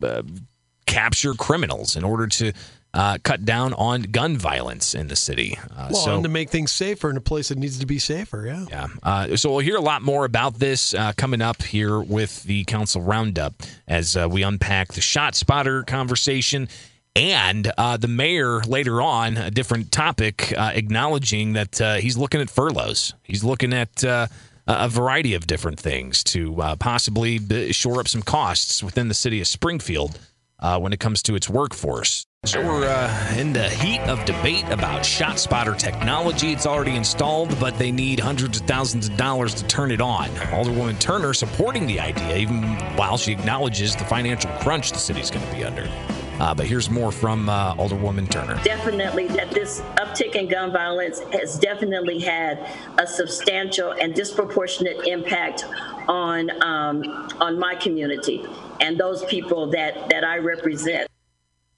uh, 0.03 0.23
capture 0.85 1.33
criminals, 1.33 1.95
in 1.95 2.03
order 2.03 2.27
to 2.27 2.51
uh, 2.97 3.19
cut 3.23 3.45
down 3.45 3.73
on 3.75 4.01
gun 4.01 4.35
violence 4.37 4.95
in 4.95 5.07
the 5.07 5.15
city. 5.15 5.55
Uh, 5.77 5.89
Well, 5.91 6.01
so 6.01 6.15
and 6.15 6.23
to 6.23 6.29
make 6.29 6.49
things 6.49 6.71
safer 6.71 7.11
in 7.11 7.15
a 7.15 7.21
place 7.21 7.49
that 7.49 7.57
needs 7.59 7.77
to 7.77 7.85
be 7.85 7.99
safer. 7.99 8.45
Yeah. 8.47 8.65
yeah. 8.69 8.87
Uh, 9.03 9.37
so 9.37 9.51
we'll 9.51 9.59
hear 9.59 9.75
a 9.75 9.81
lot 9.81 10.01
more 10.01 10.25
about 10.25 10.55
this 10.55 10.95
uh, 10.95 11.13
coming 11.15 11.39
up 11.41 11.61
here 11.61 11.99
with 11.99 12.41
the 12.43 12.63
council 12.63 13.03
roundup 13.03 13.53
as 13.87 14.17
uh, 14.17 14.27
we 14.27 14.41
unpack 14.41 14.93
the 14.93 15.01
shot 15.01 15.35
spotter 15.35 15.83
conversation 15.83 16.67
and 17.15 17.71
uh, 17.77 17.97
the 17.97 18.07
mayor 18.07 18.61
later 18.61 18.99
on 18.99 19.37
a 19.37 19.51
different 19.51 19.91
topic 19.91 20.51
uh, 20.57 20.71
acknowledging 20.73 21.53
that 21.53 21.79
uh, 21.79 21.95
he's 21.95 22.17
looking 22.17 22.41
at 22.41 22.49
furloughs. 22.49 23.13
He's 23.21 23.43
looking 23.43 23.73
at 23.73 24.03
uh, 24.03 24.25
a 24.67 24.89
variety 24.89 25.35
of 25.35 25.45
different 25.45 25.79
things 25.79 26.23
to 26.25 26.59
uh, 26.61 26.75
possibly 26.77 27.39
shore 27.71 27.99
up 27.99 28.07
some 28.07 28.23
costs 28.23 28.83
within 28.83 29.07
the 29.07 29.13
city 29.13 29.39
of 29.39 29.47
Springfield 29.47 30.19
uh, 30.59 30.79
when 30.79 30.93
it 30.93 30.99
comes 30.99 31.21
to 31.23 31.35
its 31.35 31.49
workforce. 31.49 32.25
So 32.45 32.63
we're 32.65 32.87
uh, 32.87 33.35
in 33.35 33.51
the 33.51 33.67
heat 33.67 33.99
of 34.01 34.23
debate 34.23 34.63
about 34.69 35.03
shot 35.05 35.37
spotter 35.37 35.75
technology. 35.75 36.53
It's 36.53 36.65
already 36.65 36.95
installed, 36.95 37.59
but 37.59 37.77
they 37.77 37.91
need 37.91 38.19
hundreds 38.19 38.61
of 38.61 38.67
thousands 38.67 39.09
of 39.09 39.17
dollars 39.17 39.53
to 39.55 39.67
turn 39.67 39.91
it 39.91 39.99
on. 39.99 40.29
Alderwoman 40.29 40.97
Turner 40.99 41.33
supporting 41.33 41.87
the 41.87 41.99
idea, 41.99 42.37
even 42.37 42.63
while 42.95 43.17
she 43.17 43.33
acknowledges 43.33 43.95
the 43.95 44.05
financial 44.05 44.49
crunch 44.59 44.91
the 44.91 44.99
city's 44.99 45.29
going 45.29 45.45
to 45.45 45.53
be 45.53 45.63
under. 45.65 45.89
Uh, 46.39 46.53
but 46.53 46.67
here's 46.67 46.89
more 46.89 47.11
from 47.11 47.49
uh, 47.49 47.73
Alderwoman 47.75 48.29
Turner. 48.29 48.61
Definitely, 48.63 49.27
that 49.29 49.49
this 49.51 49.81
uptick 49.95 50.35
in 50.35 50.47
gun 50.47 50.71
violence 50.71 51.19
has 51.33 51.57
definitely 51.57 52.19
had 52.19 52.65
a 52.99 53.07
substantial 53.07 53.91
and 53.91 54.13
disproportionate 54.13 55.07
impact 55.07 55.65
on 56.07 56.49
um, 56.63 57.03
on 57.41 57.59
my 57.59 57.75
community 57.75 58.45
and 58.81 58.97
those 58.97 59.23
people 59.25 59.69
that 59.71 60.09
that 60.09 60.23
I 60.23 60.37
represent. 60.37 61.07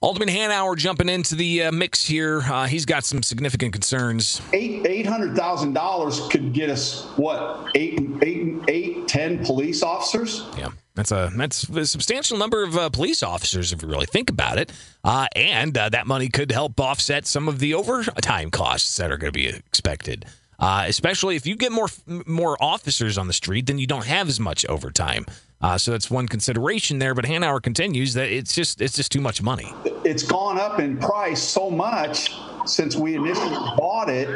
Alderman 0.01 0.29
Hanauer 0.29 0.77
jumping 0.77 1.09
into 1.09 1.35
the 1.35 1.63
uh, 1.63 1.71
mix 1.73 2.05
here. 2.05 2.39
Uh, 2.41 2.67
he's 2.67 2.85
got 2.85 3.03
some 3.03 3.21
significant 3.21 3.73
concerns. 3.73 4.41
Eight 4.53 4.85
eight 4.87 5.05
hundred 5.05 5.35
thousand 5.35 5.73
dollars 5.73 6.25
could 6.29 6.53
get 6.53 6.69
us 6.69 7.03
what 7.17 7.69
eight 7.75 7.99
eight 8.21 8.61
eight 8.69 9.07
ten 9.09 9.43
police 9.43 9.83
officers. 9.83 10.45
Yeah, 10.57 10.69
that's 10.95 11.11
a 11.11 11.29
that's 11.35 11.67
a 11.67 11.85
substantial 11.85 12.37
number 12.37 12.63
of 12.63 12.77
uh, 12.77 12.89
police 12.89 13.21
officers 13.21 13.73
if 13.73 13.81
you 13.81 13.89
really 13.89 14.05
think 14.05 14.29
about 14.29 14.57
it, 14.57 14.71
uh, 15.03 15.27
and 15.35 15.77
uh, 15.77 15.89
that 15.89 16.07
money 16.07 16.29
could 16.29 16.53
help 16.53 16.79
offset 16.79 17.27
some 17.27 17.49
of 17.49 17.59
the 17.59 17.73
overtime 17.73 18.51
costs 18.51 18.95
that 18.97 19.11
are 19.11 19.17
going 19.17 19.33
to 19.33 19.37
be 19.37 19.47
expected. 19.47 20.25
Uh, 20.59 20.85
especially 20.87 21.35
if 21.35 21.45
you 21.45 21.55
get 21.55 21.73
more 21.73 21.89
more 22.25 22.61
officers 22.61 23.17
on 23.17 23.27
the 23.27 23.33
street, 23.33 23.65
then 23.65 23.79
you 23.79 23.87
don't 23.87 24.05
have 24.05 24.29
as 24.29 24.39
much 24.39 24.65
overtime. 24.67 25.25
Uh, 25.61 25.77
so 25.77 25.91
that's 25.91 26.09
one 26.09 26.27
consideration 26.27 26.99
there. 26.99 27.13
But 27.13 27.25
Hanauer 27.25 27.61
continues 27.61 28.13
that 28.13 28.29
it's 28.29 28.53
just 28.53 28.81
it's 28.81 28.95
just 28.95 29.11
too 29.11 29.21
much 29.21 29.41
money. 29.41 29.73
It's 30.05 30.23
gone 30.23 30.57
up 30.57 30.79
in 30.79 30.97
price 30.97 31.41
so 31.41 31.69
much 31.69 32.33
since 32.65 32.95
we 32.95 33.15
initially 33.15 33.55
bought 33.77 34.09
it. 34.09 34.29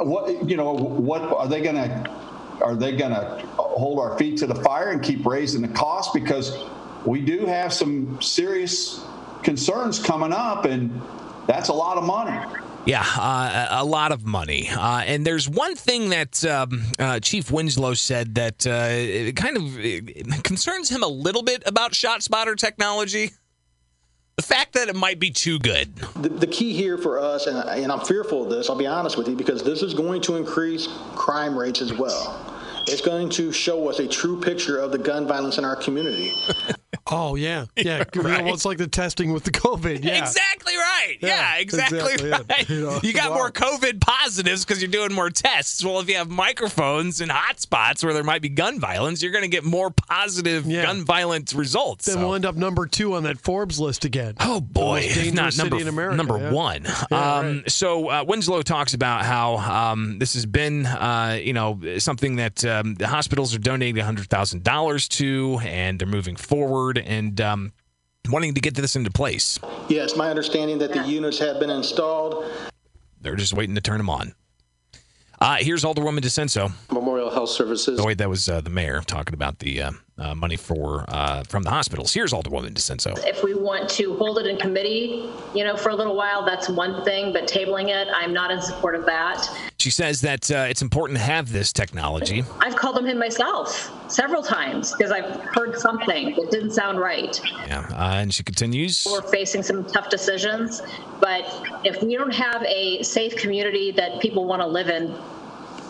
What 0.00 0.48
you 0.48 0.56
know? 0.56 0.72
What 0.72 1.22
are 1.22 1.48
they 1.48 1.60
going 1.60 1.74
to? 1.74 2.10
Are 2.62 2.74
they 2.74 2.96
going 2.96 3.10
to 3.10 3.46
hold 3.58 3.98
our 3.98 4.16
feet 4.16 4.38
to 4.38 4.46
the 4.46 4.54
fire 4.54 4.90
and 4.90 5.02
keep 5.02 5.26
raising 5.26 5.60
the 5.60 5.68
cost 5.68 6.14
because 6.14 6.56
we 7.04 7.20
do 7.20 7.44
have 7.44 7.72
some 7.72 8.20
serious 8.22 9.04
concerns 9.42 9.98
coming 9.98 10.32
up, 10.32 10.64
and 10.64 11.02
that's 11.46 11.68
a 11.68 11.72
lot 11.72 11.98
of 11.98 12.04
money. 12.04 12.36
Yeah, 12.86 13.04
uh, 13.04 13.66
a 13.70 13.84
lot 13.84 14.12
of 14.12 14.24
money. 14.24 14.68
Uh, 14.70 15.02
and 15.04 15.26
there's 15.26 15.48
one 15.48 15.74
thing 15.74 16.10
that 16.10 16.44
um, 16.44 16.84
uh, 17.00 17.18
Chief 17.18 17.50
Winslow 17.50 17.94
said 17.94 18.36
that 18.36 18.64
uh, 18.64 19.32
kind 19.32 19.56
of 19.56 20.42
concerns 20.44 20.88
him 20.88 21.02
a 21.02 21.08
little 21.08 21.42
bit 21.42 21.64
about 21.66 21.92
ShotSpotter 21.92 22.56
technology. 22.56 23.32
The 24.36 24.42
fact 24.42 24.74
that 24.74 24.88
it 24.88 24.94
might 24.94 25.18
be 25.18 25.30
too 25.30 25.58
good. 25.58 25.96
The, 25.96 26.28
the 26.28 26.46
key 26.46 26.74
here 26.74 26.96
for 26.96 27.18
us, 27.18 27.48
and, 27.48 27.56
and 27.56 27.90
I'm 27.90 28.04
fearful 28.04 28.44
of 28.44 28.50
this, 28.50 28.70
I'll 28.70 28.76
be 28.76 28.86
honest 28.86 29.18
with 29.18 29.26
you, 29.26 29.34
because 29.34 29.64
this 29.64 29.82
is 29.82 29.92
going 29.92 30.20
to 30.22 30.36
increase 30.36 30.86
crime 31.16 31.58
rates 31.58 31.80
as 31.80 31.92
well. 31.92 32.52
It's 32.86 33.00
going 33.00 33.30
to 33.30 33.50
show 33.50 33.88
us 33.88 33.98
a 33.98 34.06
true 34.06 34.40
picture 34.40 34.78
of 34.78 34.92
the 34.92 34.98
gun 34.98 35.26
violence 35.26 35.58
in 35.58 35.64
our 35.64 35.74
community. 35.74 36.30
Oh 37.06 37.34
yeah, 37.34 37.66
yeah. 37.76 38.04
right. 38.14 38.44
Well, 38.44 38.54
it's 38.54 38.64
like 38.64 38.78
the 38.78 38.86
testing 38.86 39.32
with 39.32 39.44
the 39.44 39.50
COVID. 39.50 40.04
Yeah, 40.04 40.18
exactly 40.18 40.76
right. 40.76 41.16
Yeah, 41.20 41.28
Yeah, 41.28 41.56
exactly, 41.58 41.98
exactly 42.14 42.30
right. 42.48 42.68
You 42.68 42.80
know, 42.82 43.00
you 43.02 43.12
got 43.12 43.30
wow. 43.30 43.36
more 43.36 43.50
COVID 43.50 44.00
positives 44.00 44.64
because 44.64 44.82
you're 44.82 44.90
doing 44.90 45.12
more 45.12 45.30
tests. 45.30 45.84
Well, 45.84 46.00
if 46.00 46.08
you 46.08 46.16
have 46.16 46.28
microphones 46.28 47.20
and 47.20 47.30
hotspots 47.30 48.04
where 48.04 48.12
there 48.14 48.24
might 48.24 48.42
be 48.42 48.48
gun 48.48 48.80
violence, 48.80 49.22
you're 49.22 49.32
going 49.32 49.42
to 49.44 49.48
get 49.48 49.64
more 49.64 49.90
positive 49.90 50.66
Yeah. 50.66 50.82
gun 50.84 51.04
violence 51.04 51.54
results. 51.54 52.06
Then 52.06 52.14
So- 52.16 52.20
we'll 52.20 52.34
end 52.34 52.46
up 52.46 52.56
number 52.56 52.86
two 52.86 53.14
on 53.14 53.22
that 53.24 53.38
Forbes 53.38 53.78
list 53.80 54.04
again. 54.04 54.34
Oh 54.40 54.60
boy, 54.60 55.00
most 55.00 55.06
if 55.06 55.14
dangerous 55.14 55.34
not 55.34 55.52
city 55.52 55.68
number 55.70 55.80
in 55.82 55.88
America, 55.88 56.16
number 56.16 56.38
yeah. 56.38 56.50
one. 56.52 56.86
Um, 57.10 57.64
So 57.68 58.08
uh, 58.10 58.24
Winslow 58.26 58.62
talks 58.62 58.94
about 58.94 59.24
how 59.24 59.56
um, 59.56 60.18
this 60.18 60.34
has 60.34 60.46
been, 60.46 60.86
uh, 60.86 61.38
you 61.42 61.52
know, 61.52 61.80
something 61.98 62.36
that 62.36 62.64
um, 62.64 62.94
the 62.94 63.08
hospitals 63.08 63.54
are 63.54 63.58
donating 63.58 64.02
hundred 64.02 64.28
thousand 64.28 64.62
dollars 64.62 65.08
to, 65.08 65.58
and 65.62 65.98
they're 65.98 66.06
moving 66.08 66.36
forward 66.36 66.85
and 66.96 67.40
um, 67.40 67.72
wanting 68.28 68.54
to 68.54 68.60
get 68.60 68.74
this 68.74 68.96
into 68.96 69.10
place. 69.10 69.58
Yes, 69.88 70.16
my 70.16 70.30
understanding 70.30 70.78
that 70.78 70.92
the 70.92 71.02
units 71.02 71.38
have 71.38 71.58
been 71.60 71.70
installed. 71.70 72.44
They're 73.20 73.36
just 73.36 73.54
waiting 73.54 73.74
to 73.74 73.80
turn 73.80 73.98
them 73.98 74.10
on. 74.10 74.34
Uh, 75.38 75.56
here's 75.56 75.84
Alderwoman 75.84 76.20
DiCenso. 76.20 76.72
Memorial 76.90 77.30
Health 77.30 77.50
Services. 77.50 78.00
Oh 78.00 78.06
wait, 78.06 78.18
that 78.18 78.28
was 78.28 78.48
uh, 78.48 78.62
the 78.62 78.70
mayor 78.70 79.02
talking 79.02 79.34
about 79.34 79.58
the 79.58 79.82
uh, 79.82 79.92
uh, 80.16 80.34
money 80.34 80.56
for 80.56 81.04
uh, 81.08 81.42
from 81.44 81.62
the 81.62 81.68
hospitals. 81.68 82.14
Here's 82.14 82.32
Alderwoman 82.32 82.70
DiCenso. 82.70 83.22
If 83.26 83.44
we 83.44 83.52
want 83.52 83.90
to 83.90 84.16
hold 84.16 84.38
it 84.38 84.46
in 84.46 84.56
committee, 84.56 85.28
you 85.54 85.62
know, 85.62 85.76
for 85.76 85.90
a 85.90 85.94
little 85.94 86.16
while, 86.16 86.42
that's 86.44 86.70
one 86.70 87.04
thing, 87.04 87.34
but 87.34 87.46
tabling 87.46 87.88
it, 87.88 88.08
I'm 88.14 88.32
not 88.32 88.50
in 88.50 88.62
support 88.62 88.94
of 88.94 89.04
that. 89.06 89.46
She 89.86 89.92
says 89.92 90.20
that 90.22 90.50
uh, 90.50 90.66
it's 90.68 90.82
important 90.82 91.16
to 91.16 91.24
have 91.24 91.52
this 91.52 91.72
technology. 91.72 92.42
I've 92.58 92.74
called 92.74 92.96
them 92.96 93.06
in 93.06 93.20
myself 93.20 93.88
several 94.10 94.42
times 94.42 94.92
because 94.92 95.12
I've 95.12 95.40
heard 95.54 95.78
something 95.78 96.34
that 96.34 96.50
didn't 96.50 96.72
sound 96.72 96.98
right. 96.98 97.40
Yeah, 97.68 97.86
uh, 97.92 98.16
and 98.16 98.34
she 98.34 98.42
continues. 98.42 99.06
We're 99.08 99.22
facing 99.22 99.62
some 99.62 99.84
tough 99.84 100.10
decisions, 100.10 100.82
but 101.20 101.44
if 101.84 102.02
we 102.02 102.16
don't 102.16 102.34
have 102.34 102.64
a 102.64 103.00
safe 103.04 103.36
community 103.36 103.92
that 103.92 104.20
people 104.20 104.44
want 104.44 104.60
to 104.60 104.66
live 104.66 104.88
in, 104.88 105.14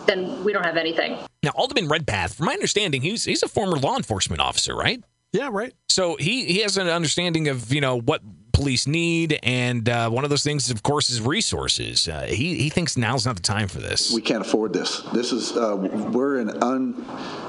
then 0.05 0.43
we 0.43 0.53
don't 0.53 0.63
have 0.63 0.77
anything. 0.77 1.17
Now, 1.41 1.53
Alderman 1.55 1.87
Redpath, 1.87 2.35
from 2.35 2.45
my 2.45 2.53
understanding, 2.53 3.01
he's 3.01 3.25
he's 3.25 3.41
a 3.41 3.47
former 3.47 3.77
law 3.77 3.97
enforcement 3.97 4.43
officer, 4.43 4.75
right? 4.75 5.03
Yeah, 5.33 5.49
right. 5.51 5.73
So 5.89 6.17
he 6.17 6.45
he 6.45 6.59
has 6.59 6.77
an 6.77 6.87
understanding 6.87 7.47
of 7.47 7.73
you 7.73 7.81
know 7.81 7.99
what 7.99 8.21
police 8.57 8.87
need, 8.87 9.39
and 9.43 9.87
uh, 9.87 10.09
one 10.09 10.23
of 10.23 10.31
those 10.31 10.43
things, 10.43 10.71
of 10.71 10.81
course, 10.81 11.11
is 11.11 11.21
resources. 11.21 12.07
Uh, 12.07 12.23
he 12.23 12.57
he 12.57 12.69
thinks 12.69 12.97
now's 12.97 13.23
not 13.23 13.35
the 13.35 13.41
time 13.41 13.67
for 13.67 13.77
this. 13.79 14.11
We 14.11 14.21
can't 14.21 14.41
afford 14.41 14.73
this. 14.73 15.01
This 15.13 15.31
is 15.31 15.55
uh, 15.55 15.75
we're 15.75 16.39
in 16.39 16.49
un, 16.63 16.95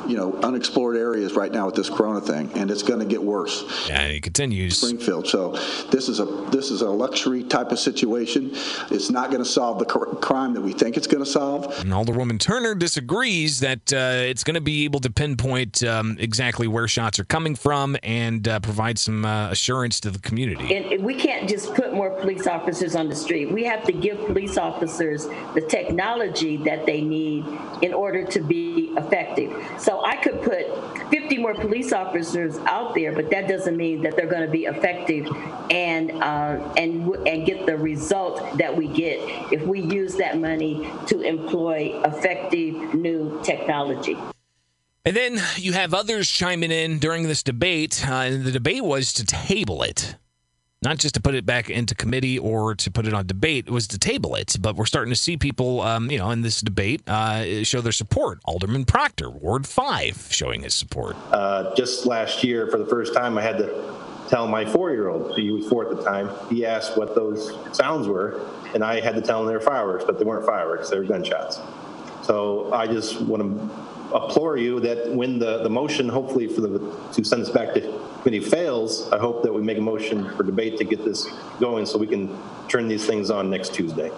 you 0.08 0.16
know, 0.16 0.34
unexplored 0.42 0.96
areas 0.96 1.34
right 1.34 1.52
now 1.52 1.66
with 1.66 1.74
this 1.74 1.90
Corona 1.90 2.20
thing, 2.20 2.50
and 2.54 2.70
it's 2.70 2.82
going 2.82 3.00
to 3.00 3.06
get 3.06 3.22
worse. 3.22 3.88
And 3.90 4.12
he 4.12 4.20
continues. 4.20 4.78
Springfield. 4.78 5.28
So 5.28 5.52
this 5.90 6.08
is 6.08 6.18
a 6.18 6.24
this 6.50 6.70
is 6.70 6.80
a 6.80 6.88
luxury 6.88 7.44
type 7.44 7.70
of 7.70 7.78
situation. 7.78 8.50
It's 8.90 9.10
not 9.10 9.30
going 9.30 9.42
to 9.42 9.48
solve 9.48 9.78
the 9.78 9.84
cr- 9.84 10.16
crime 10.16 10.54
that 10.54 10.62
we 10.62 10.72
think 10.72 10.96
it's 10.96 11.06
going 11.06 11.24
to 11.24 11.30
solve. 11.30 11.66
And 11.80 11.92
Alderwoman 11.92 12.40
Turner 12.40 12.74
disagrees 12.74 13.60
that 13.60 13.92
uh, 13.92 14.24
it's 14.24 14.44
going 14.44 14.54
to 14.54 14.60
be 14.60 14.84
able 14.84 15.00
to 15.00 15.10
pinpoint 15.10 15.82
um, 15.84 16.16
exactly 16.18 16.66
where 16.66 16.88
shots 16.88 17.18
are 17.18 17.24
coming 17.24 17.54
from 17.54 17.96
and 18.02 18.48
uh, 18.48 18.60
provide 18.60 18.98
some 18.98 19.24
uh, 19.24 19.50
assurance 19.50 20.00
to 20.00 20.10
the 20.10 20.18
community. 20.18 20.74
And 20.74 21.04
we 21.04 21.14
can't 21.14 21.48
just 21.48 21.74
put 21.74 21.92
more 21.92 22.10
police 22.10 22.46
officers 22.46 22.96
on 22.96 23.08
the 23.08 23.16
street. 23.16 23.52
We 23.52 23.64
have 23.64 23.84
to 23.84 23.92
give 23.92 24.18
police 24.26 24.56
officers 24.56 25.26
the 25.54 25.64
technology 25.68 26.56
that 26.58 26.86
they 26.86 27.02
need 27.02 27.44
in 27.82 27.92
order 27.92 28.24
to 28.24 28.40
be 28.40 28.92
effective. 28.96 29.52
So 29.78 29.97
I 30.04 30.16
could 30.16 30.42
put 30.42 31.10
50 31.10 31.38
more 31.38 31.54
police 31.54 31.92
officers 31.92 32.58
out 32.58 32.94
there, 32.94 33.12
but 33.12 33.30
that 33.30 33.48
doesn't 33.48 33.76
mean 33.76 34.02
that 34.02 34.16
they're 34.16 34.26
going 34.26 34.44
to 34.44 34.50
be 34.50 34.64
effective 34.64 35.26
and 35.70 36.10
uh, 36.10 36.72
and 36.76 37.14
and 37.26 37.46
get 37.46 37.66
the 37.66 37.76
result 37.76 38.58
that 38.58 38.76
we 38.76 38.88
get 38.88 39.18
if 39.52 39.62
we 39.62 39.80
use 39.80 40.16
that 40.16 40.38
money 40.38 40.90
to 41.06 41.20
employ 41.20 42.00
effective 42.04 42.94
new 42.94 43.40
technology. 43.42 44.16
And 45.04 45.16
then 45.16 45.40
you 45.56 45.72
have 45.72 45.94
others 45.94 46.28
chiming 46.28 46.70
in 46.70 46.98
during 46.98 47.22
this 47.22 47.42
debate, 47.42 48.06
uh, 48.06 48.12
and 48.12 48.44
the 48.44 48.52
debate 48.52 48.84
was 48.84 49.12
to 49.14 49.24
table 49.24 49.82
it. 49.82 50.16
Not 50.80 50.98
just 50.98 51.16
to 51.16 51.20
put 51.20 51.34
it 51.34 51.44
back 51.44 51.70
into 51.70 51.96
committee 51.96 52.38
or 52.38 52.76
to 52.76 52.90
put 52.90 53.04
it 53.04 53.12
on 53.12 53.26
debate, 53.26 53.66
it 53.66 53.72
was 53.72 53.88
to 53.88 53.98
table 53.98 54.36
it. 54.36 54.54
But 54.60 54.76
we're 54.76 54.86
starting 54.86 55.12
to 55.12 55.18
see 55.18 55.36
people, 55.36 55.80
um, 55.80 56.08
you 56.08 56.18
know, 56.18 56.30
in 56.30 56.42
this 56.42 56.60
debate 56.60 57.02
uh, 57.08 57.64
show 57.64 57.80
their 57.80 57.90
support. 57.90 58.38
Alderman 58.44 58.84
Proctor, 58.84 59.28
Ward 59.28 59.66
5, 59.66 60.28
showing 60.30 60.62
his 60.62 60.76
support. 60.76 61.16
Uh, 61.32 61.74
just 61.74 62.06
last 62.06 62.44
year, 62.44 62.68
for 62.68 62.78
the 62.78 62.86
first 62.86 63.12
time, 63.12 63.36
I 63.36 63.42
had 63.42 63.58
to 63.58 63.94
tell 64.28 64.46
my 64.46 64.64
four-year-old, 64.64 65.36
he 65.36 65.50
was 65.50 65.68
four 65.68 65.90
at 65.90 65.96
the 65.96 66.04
time, 66.04 66.30
he 66.48 66.64
asked 66.64 66.96
what 66.96 67.14
those 67.14 67.52
sounds 67.76 68.06
were, 68.06 68.40
and 68.74 68.84
I 68.84 69.00
had 69.00 69.16
to 69.16 69.22
tell 69.22 69.40
him 69.40 69.48
they 69.48 69.54
were 69.54 69.60
fireworks, 69.60 70.04
but 70.04 70.18
they 70.18 70.24
weren't 70.24 70.46
fireworks, 70.46 70.90
they 70.90 70.98
were 70.98 71.04
gunshots. 71.04 71.58
So 72.22 72.72
I 72.72 72.86
just 72.86 73.20
want 73.22 73.42
to 73.42 74.16
implore 74.16 74.56
you 74.56 74.80
that 74.80 75.10
when 75.12 75.38
the, 75.38 75.62
the 75.62 75.70
motion, 75.70 76.08
hopefully 76.08 76.46
for 76.46 76.60
the, 76.60 76.96
to 77.14 77.24
send 77.24 77.42
this 77.42 77.50
back 77.50 77.74
to 77.74 77.80
committee 78.22 78.40
fails, 78.40 79.10
I 79.12 79.18
hope 79.18 79.42
that 79.42 79.52
we 79.52 79.62
make 79.62 79.78
a 79.78 79.82
motion 79.82 80.30
for 80.36 80.42
debate 80.42 80.76
to 80.78 80.84
get 80.84 81.04
this 81.04 81.26
going 81.60 81.86
so 81.86 81.98
we 81.98 82.06
can 82.06 82.36
turn 82.68 82.88
these 82.88 83.06
things 83.06 83.30
on 83.30 83.50
next 83.50 83.74
Tuesday. 83.74 84.10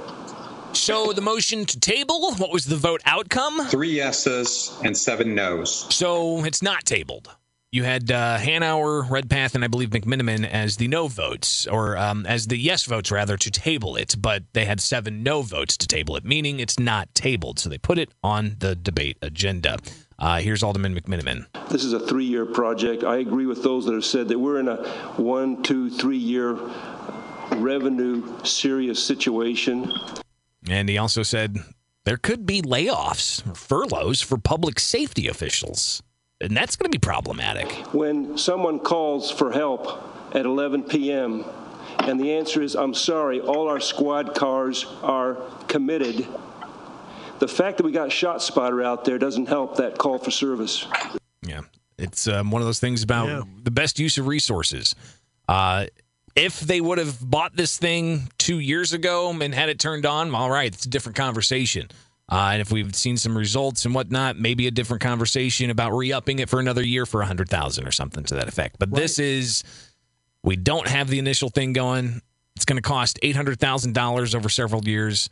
So 0.72 1.12
the 1.12 1.20
motion 1.20 1.64
to 1.66 1.80
table, 1.80 2.32
what 2.36 2.52
was 2.52 2.64
the 2.64 2.76
vote 2.76 3.00
outcome? 3.04 3.66
Three 3.66 3.90
yeses 3.90 4.78
and 4.84 4.96
seven 4.96 5.34
nos. 5.34 5.92
So 5.94 6.44
it's 6.44 6.62
not 6.62 6.84
tabled. 6.84 7.34
You 7.72 7.84
had 7.84 8.10
uh, 8.10 8.36
Hanauer, 8.38 9.08
Redpath, 9.08 9.54
and 9.54 9.62
I 9.62 9.68
believe 9.68 9.90
McMenamin 9.90 10.44
as 10.44 10.76
the 10.76 10.88
no 10.88 11.06
votes, 11.06 11.68
or 11.68 11.96
um, 11.96 12.26
as 12.26 12.48
the 12.48 12.56
yes 12.56 12.84
votes, 12.84 13.12
rather, 13.12 13.36
to 13.36 13.48
table 13.48 13.94
it. 13.94 14.16
But 14.18 14.42
they 14.54 14.64
had 14.64 14.80
seven 14.80 15.22
no 15.22 15.42
votes 15.42 15.76
to 15.76 15.86
table 15.86 16.16
it, 16.16 16.24
meaning 16.24 16.58
it's 16.58 16.80
not 16.80 17.14
tabled. 17.14 17.60
So 17.60 17.68
they 17.68 17.78
put 17.78 17.96
it 17.96 18.10
on 18.24 18.56
the 18.58 18.74
debate 18.74 19.18
agenda. 19.22 19.78
Uh, 20.18 20.40
here's 20.40 20.64
Alderman 20.64 20.96
McMenamin. 20.98 21.46
This 21.68 21.84
is 21.84 21.92
a 21.92 22.00
three-year 22.00 22.46
project. 22.46 23.04
I 23.04 23.18
agree 23.18 23.46
with 23.46 23.62
those 23.62 23.86
that 23.86 23.94
have 23.94 24.04
said 24.04 24.26
that 24.28 24.40
we're 24.40 24.58
in 24.58 24.66
a 24.66 24.88
one, 25.16 25.62
two, 25.62 25.90
three-year 25.90 26.58
revenue 27.52 28.44
serious 28.44 29.00
situation. 29.00 29.92
And 30.68 30.88
he 30.88 30.98
also 30.98 31.22
said 31.22 31.56
there 32.04 32.16
could 32.16 32.46
be 32.46 32.62
layoffs, 32.62 33.48
or 33.48 33.54
furloughs 33.54 34.20
for 34.20 34.38
public 34.38 34.80
safety 34.80 35.28
officials. 35.28 36.02
And 36.40 36.56
that's 36.56 36.76
going 36.76 36.90
to 36.90 36.98
be 36.98 37.00
problematic. 37.00 37.70
When 37.92 38.38
someone 38.38 38.78
calls 38.78 39.30
for 39.30 39.52
help 39.52 40.34
at 40.34 40.46
11 40.46 40.84
p.m. 40.84 41.44
And 41.98 42.18
the 42.18 42.32
answer 42.32 42.62
is, 42.62 42.74
I'm 42.74 42.94
sorry, 42.94 43.40
all 43.40 43.68
our 43.68 43.80
squad 43.80 44.34
cars 44.34 44.86
are 45.02 45.34
committed. 45.68 46.26
The 47.40 47.48
fact 47.48 47.76
that 47.78 47.84
we 47.84 47.92
got 47.92 48.10
shot 48.10 48.42
spotter 48.42 48.82
out 48.82 49.04
there 49.04 49.18
doesn't 49.18 49.46
help 49.48 49.76
that 49.76 49.98
call 49.98 50.18
for 50.18 50.30
service. 50.30 50.86
Yeah, 51.42 51.62
it's 51.98 52.26
um, 52.26 52.50
one 52.50 52.62
of 52.62 52.66
those 52.66 52.80
things 52.80 53.02
about 53.02 53.28
Yeah. 53.28 53.42
the 53.62 53.70
best 53.70 53.98
use 53.98 54.16
of 54.18 54.26
resources. 54.26 54.94
Uh, 55.48 55.86
if 56.36 56.60
they 56.60 56.80
would 56.80 56.98
have 56.98 57.18
bought 57.20 57.56
this 57.56 57.76
thing 57.76 58.28
two 58.38 58.58
years 58.60 58.92
ago 58.92 59.30
and 59.30 59.54
had 59.54 59.68
it 59.68 59.78
turned 59.78 60.06
on, 60.06 60.34
all 60.34 60.50
right, 60.50 60.72
it's 60.72 60.86
a 60.86 60.88
different 60.88 61.16
conversation. 61.16 61.88
Uh, 62.30 62.50
and 62.52 62.60
if 62.60 62.70
we've 62.70 62.94
seen 62.94 63.16
some 63.16 63.36
results 63.36 63.84
and 63.84 63.94
whatnot, 63.94 64.38
maybe 64.38 64.66
a 64.66 64.70
different 64.70 65.02
conversation 65.02 65.68
about 65.68 65.92
re-upping 65.92 66.38
it 66.38 66.48
for 66.48 66.60
another 66.60 66.84
year 66.84 67.04
for 67.04 67.22
a 67.22 67.26
hundred 67.26 67.48
thousand 67.48 67.86
or 67.86 67.90
something 67.90 68.22
to 68.24 68.34
that 68.34 68.46
effect. 68.46 68.76
But 68.78 68.92
this 68.92 69.18
is 69.18 69.64
we 70.44 70.56
don't 70.56 70.86
have 70.86 71.08
the 71.08 71.18
initial 71.18 71.48
thing 71.50 71.72
going. 71.72 72.22
It's 72.56 72.64
going 72.64 72.76
to 72.76 72.82
cost 72.82 73.18
eight 73.22 73.34
hundred 73.34 73.58
thousand 73.58 73.94
dollars 73.94 74.34
over 74.34 74.48
several 74.48 74.84
years. 74.84 75.28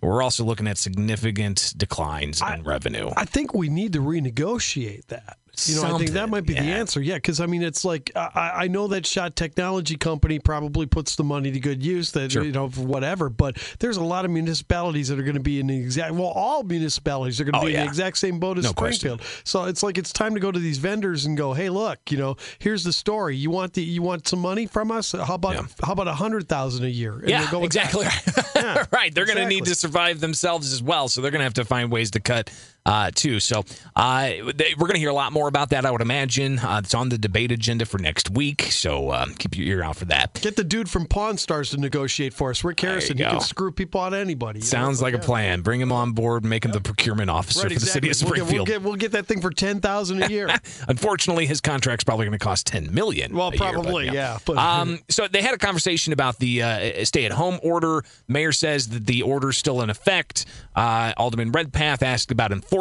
We're 0.00 0.22
also 0.22 0.42
looking 0.42 0.66
at 0.66 0.78
significant 0.78 1.74
declines 1.76 2.42
in 2.42 2.64
revenue. 2.64 3.10
I 3.16 3.24
think 3.24 3.54
we 3.54 3.68
need 3.68 3.92
to 3.92 4.00
renegotiate 4.00 5.06
that. 5.06 5.38
You 5.66 5.76
know, 5.82 5.94
I 5.94 5.98
think 5.98 6.10
that 6.12 6.30
might 6.30 6.46
be 6.46 6.54
the 6.54 6.60
answer. 6.60 7.00
Yeah, 7.02 7.16
because 7.16 7.38
I 7.38 7.46
mean, 7.46 7.62
it's 7.62 7.84
like 7.84 8.10
I, 8.16 8.52
I 8.54 8.68
know 8.68 8.88
that 8.88 9.06
shot 9.06 9.36
technology 9.36 9.96
company 9.96 10.38
probably 10.38 10.86
puts 10.86 11.16
the 11.16 11.24
money 11.24 11.50
to 11.52 11.60
good 11.60 11.84
use. 11.84 12.12
That 12.12 12.32
Sure. 12.32 12.42
you 12.42 12.52
know, 12.52 12.70
for 12.70 12.80
whatever. 12.80 13.28
But 13.28 13.58
there's 13.78 13.98
a 13.98 14.02
lot 14.04 14.24
of 14.24 14.30
municipalities 14.30 15.08
that 15.08 15.18
are 15.18 15.22
going 15.22 15.34
to 15.36 15.40
be 15.42 15.60
in 15.60 15.66
the 15.66 15.76
exact. 15.78 16.14
Well, 16.14 16.28
all 16.28 16.62
municipalities 16.62 17.38
are 17.40 17.44
going 17.44 17.52
to 17.52 17.58
Oh, 17.60 17.66
be 17.66 17.74
in 17.74 17.80
the 17.80 17.86
exact 17.86 18.16
same 18.16 18.40
boat 18.40 18.56
as 18.58 18.64
No 18.64 18.72
question. 18.72 19.10
Springfield. 19.18 19.42
So 19.44 19.64
it's 19.64 19.82
like 19.82 19.98
it's 19.98 20.12
time 20.12 20.32
to 20.34 20.40
go 20.40 20.50
to 20.50 20.58
these 20.58 20.78
vendors 20.78 21.26
and 21.26 21.36
go, 21.36 21.52
hey, 21.52 21.68
look, 21.68 21.98
you 22.10 22.16
know, 22.16 22.36
here's 22.58 22.82
the 22.82 22.92
story. 22.92 23.36
You 23.36 23.50
want 23.50 23.74
the 23.74 23.82
you 23.82 24.00
want 24.00 24.26
some 24.26 24.38
money 24.40 24.66
from 24.66 24.90
us? 24.90 25.12
How 25.12 25.34
about 25.34 25.66
how 25.84 25.92
about 25.92 26.08
a 26.08 26.14
hundred 26.14 26.48
thousand 26.48 26.86
a 26.86 26.90
year? 26.90 27.18
And 27.18 27.28
yeah, 27.28 27.54
exactly 27.62 28.06
right. 28.56 28.86
right. 28.90 29.14
They're 29.14 29.26
going 29.26 29.38
to 29.38 29.46
need 29.46 29.66
to 29.66 29.74
survive 29.74 30.20
themselves 30.20 30.72
as 30.72 30.82
well, 30.82 31.08
so 31.08 31.20
they're 31.20 31.30
going 31.30 31.40
to 31.40 31.44
have 31.44 31.54
to 31.54 31.64
find 31.66 31.92
ways 31.92 32.10
to 32.12 32.20
cut 32.20 32.50
uh, 32.84 33.10
too. 33.14 33.40
So 33.40 33.64
uh, 33.96 34.28
they, 34.54 34.74
we're 34.76 34.86
going 34.86 34.94
to 34.94 34.98
hear 34.98 35.10
a 35.10 35.14
lot 35.14 35.32
more 35.32 35.48
about 35.48 35.70
that. 35.70 35.86
I 35.86 35.90
would 35.90 36.00
imagine 36.00 36.58
uh, 36.58 36.80
it's 36.84 36.94
on 36.94 37.08
the 37.08 37.18
debate 37.18 37.52
agenda 37.52 37.84
for 37.86 37.98
next 37.98 38.30
week. 38.30 38.62
So 38.62 39.10
uh, 39.10 39.26
keep 39.38 39.56
your 39.56 39.66
ear 39.66 39.82
out 39.84 39.96
for 39.96 40.04
that. 40.06 40.40
Get 40.42 40.56
the 40.56 40.64
dude 40.64 40.90
from 40.90 41.06
Pawn 41.06 41.38
Stars 41.38 41.70
to 41.70 41.76
negotiate 41.78 42.34
for 42.34 42.50
us, 42.50 42.64
Rick 42.64 42.80
Harrison. 42.80 43.16
He 43.18 43.24
can 43.24 43.40
screw 43.40 43.70
people 43.72 44.00
out 44.00 44.12
of 44.12 44.18
anybody. 44.18 44.58
you 44.60 44.64
know? 44.64 44.68
Sounds 44.68 45.00
like 45.00 45.14
a 45.14 45.18
plan. 45.18 45.60
Bring 45.62 45.80
him 45.80 45.92
on 45.92 46.12
board. 46.12 46.44
Make 46.44 46.64
him 46.64 46.72
the 46.72 46.80
procurement 46.80 47.30
officer 47.30 47.62
Right, 47.68 47.72
for 47.74 47.80
the 47.80 47.86
city 47.86 48.08
exactly. 48.08 48.40
of 48.40 48.50
We'll 48.50 48.64
get, 48.64 48.64
we'll 48.64 48.64
Springfield. 48.64 48.68
get 48.68 48.82
we'll 48.82 48.96
get 48.96 49.12
that 49.12 49.26
thing 49.26 49.40
for 49.40 49.50
ten 49.50 49.80
thousand 49.80 50.22
a 50.22 50.28
year. 50.28 50.48
Unfortunately, 50.88 51.46
his 51.46 51.60
contract's 51.60 52.04
probably 52.04 52.26
going 52.26 52.38
to 52.38 52.44
cost 52.44 52.66
ten 52.66 52.92
million. 52.92 53.34
Well, 53.36 53.48
a 53.48 53.50
year, 53.52 53.58
but 53.58 53.72
probably, 53.72 54.06
yeah, 54.06 54.38
but- 54.44 54.56
um, 54.58 54.98
so 55.08 55.28
they 55.28 55.42
had 55.42 55.54
a 55.54 55.58
conversation 55.58 56.12
about 56.12 56.38
the 56.38 56.62
uh, 56.62 57.04
stay-at-home 57.04 57.60
order. 57.62 58.04
Mayor 58.28 58.52
says 58.52 58.88
that 58.88 59.06
the 59.06 59.22
order's 59.22 59.56
still 59.56 59.82
in 59.82 59.90
effect. 59.90 60.46
Uh, 60.74 61.12
Alderman 61.16 61.52
Redpath 61.52 62.02
asked 62.02 62.30
about 62.30 62.50
enforcement. 62.52 62.71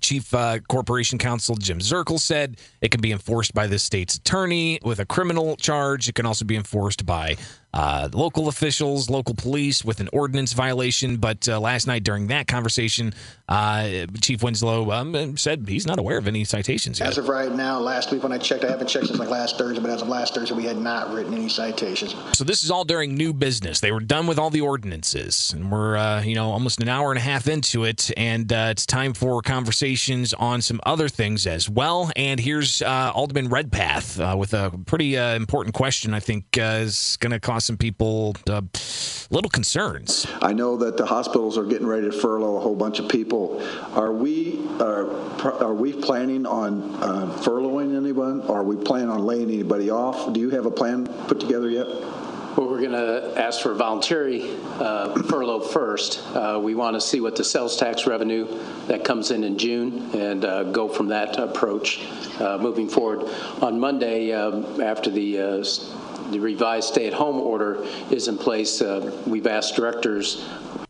Chief 0.00 0.34
uh, 0.34 0.58
Corporation 0.68 1.18
Counsel 1.18 1.56
Jim 1.56 1.78
Zerkle 1.78 2.20
said 2.20 2.58
it 2.80 2.90
can 2.90 3.00
be 3.00 3.10
enforced 3.10 3.54
by 3.54 3.66
the 3.66 3.78
state's 3.78 4.16
attorney 4.16 4.78
with 4.84 5.00
a 5.00 5.06
criminal 5.06 5.56
charge. 5.56 6.08
It 6.08 6.14
can 6.14 6.26
also 6.26 6.44
be 6.44 6.56
enforced 6.56 7.06
by 7.06 7.36
uh, 7.74 8.08
local 8.12 8.46
officials, 8.46 9.10
local 9.10 9.34
police 9.34 9.84
with 9.84 9.98
an 9.98 10.08
ordinance 10.12 10.52
violation. 10.52 11.16
But 11.16 11.48
uh, 11.48 11.58
last 11.58 11.88
night 11.88 12.04
during 12.04 12.28
that 12.28 12.46
conversation, 12.46 13.12
uh, 13.48 14.06
Chief 14.20 14.42
Winslow 14.42 14.92
um, 14.92 15.36
said 15.36 15.64
he's 15.68 15.84
not 15.84 15.98
aware 15.98 16.16
of 16.16 16.28
any 16.28 16.44
citations 16.44 17.00
yet. 17.00 17.08
As 17.08 17.18
of 17.18 17.28
right 17.28 17.52
now, 17.52 17.80
last 17.80 18.12
week 18.12 18.22
when 18.22 18.32
I 18.32 18.38
checked, 18.38 18.64
I 18.64 18.70
haven't 18.70 18.86
checked 18.86 19.08
since 19.08 19.18
like 19.18 19.28
last 19.28 19.58
Thursday, 19.58 19.82
but 19.82 19.90
as 19.90 20.02
of 20.02 20.08
last 20.08 20.34
Thursday, 20.34 20.54
we 20.54 20.62
had 20.62 20.78
not 20.78 21.12
written 21.12 21.34
any 21.34 21.48
citations. 21.48 22.14
So 22.32 22.44
this 22.44 22.62
is 22.62 22.70
all 22.70 22.84
during 22.84 23.16
new 23.16 23.32
business. 23.34 23.80
They 23.80 23.90
were 23.90 24.00
done 24.00 24.28
with 24.28 24.38
all 24.38 24.50
the 24.50 24.60
ordinances, 24.60 25.52
and 25.52 25.70
we're 25.72 25.96
uh, 25.96 26.22
you 26.22 26.36
know 26.36 26.52
almost 26.52 26.80
an 26.80 26.88
hour 26.88 27.10
and 27.10 27.18
a 27.18 27.22
half 27.22 27.48
into 27.48 27.84
it, 27.84 28.12
and 28.16 28.52
uh, 28.52 28.68
it's 28.70 28.86
time 28.86 29.14
for 29.14 29.42
conversations 29.42 30.32
on 30.34 30.62
some 30.62 30.80
other 30.86 31.08
things 31.08 31.44
as 31.48 31.68
well. 31.68 32.12
And 32.14 32.38
here's 32.38 32.82
uh, 32.82 33.10
Alderman 33.12 33.48
Redpath 33.48 34.20
uh, 34.20 34.36
with 34.38 34.54
a 34.54 34.70
pretty 34.86 35.18
uh, 35.18 35.34
important 35.34 35.74
question. 35.74 36.14
I 36.14 36.20
think 36.20 36.56
uh, 36.56 36.78
is 36.82 37.18
going 37.18 37.32
to 37.32 37.40
cause 37.40 37.63
some 37.64 37.76
people 37.78 38.36
uh, 38.48 38.60
little 39.30 39.48
concerns. 39.50 40.26
I 40.42 40.52
know 40.52 40.76
that 40.76 40.96
the 40.96 41.06
hospitals 41.06 41.56
are 41.58 41.64
getting 41.64 41.86
ready 41.86 42.10
to 42.10 42.12
furlough 42.12 42.56
a 42.56 42.60
whole 42.60 42.76
bunch 42.76 42.98
of 43.00 43.08
people. 43.08 43.60
Are 43.94 44.12
we 44.12 44.60
are, 44.80 45.10
are 45.62 45.74
we 45.74 45.92
planning 45.92 46.46
on 46.46 46.82
uh, 47.02 47.38
furloughing 47.42 47.96
anyone? 47.96 48.42
Are 48.42 48.62
we 48.62 48.76
planning 48.76 49.08
on 49.08 49.24
laying 49.24 49.48
anybody 49.50 49.90
off? 49.90 50.32
Do 50.32 50.40
you 50.40 50.50
have 50.50 50.66
a 50.66 50.70
plan 50.70 51.06
put 51.26 51.40
together 51.40 51.70
yet? 51.70 51.86
Well, 52.56 52.68
we're 52.68 52.78
going 52.88 52.92
to 52.92 53.34
ask 53.36 53.62
for 53.62 53.74
voluntary 53.74 54.48
uh, 54.78 55.20
furlough 55.24 55.58
first. 55.58 56.22
Uh, 56.36 56.60
We 56.62 56.76
want 56.76 56.94
to 56.94 57.00
see 57.00 57.20
what 57.20 57.34
the 57.34 57.42
sales 57.42 57.76
tax 57.76 58.06
revenue 58.06 58.46
that 58.86 59.02
comes 59.02 59.32
in 59.32 59.42
in 59.42 59.58
June 59.58 60.08
and 60.14 60.44
uh, 60.44 60.62
go 60.70 60.86
from 60.88 61.08
that 61.08 61.36
approach 61.36 62.06
uh, 62.38 62.58
moving 62.60 62.88
forward. 62.88 63.28
On 63.60 63.80
Monday, 63.80 64.30
um, 64.32 64.80
after 64.80 65.10
the 65.10 65.40
uh, 65.40 65.46
s- 65.58 65.90
the 66.30 66.38
revised 66.38 66.88
stay-at-home 66.88 67.40
order 67.40 67.84
is 68.10 68.28
in 68.28 68.38
place, 68.38 68.80
uh, 68.80 69.16
we've 69.26 69.46
asked 69.46 69.76
directors 69.76 70.44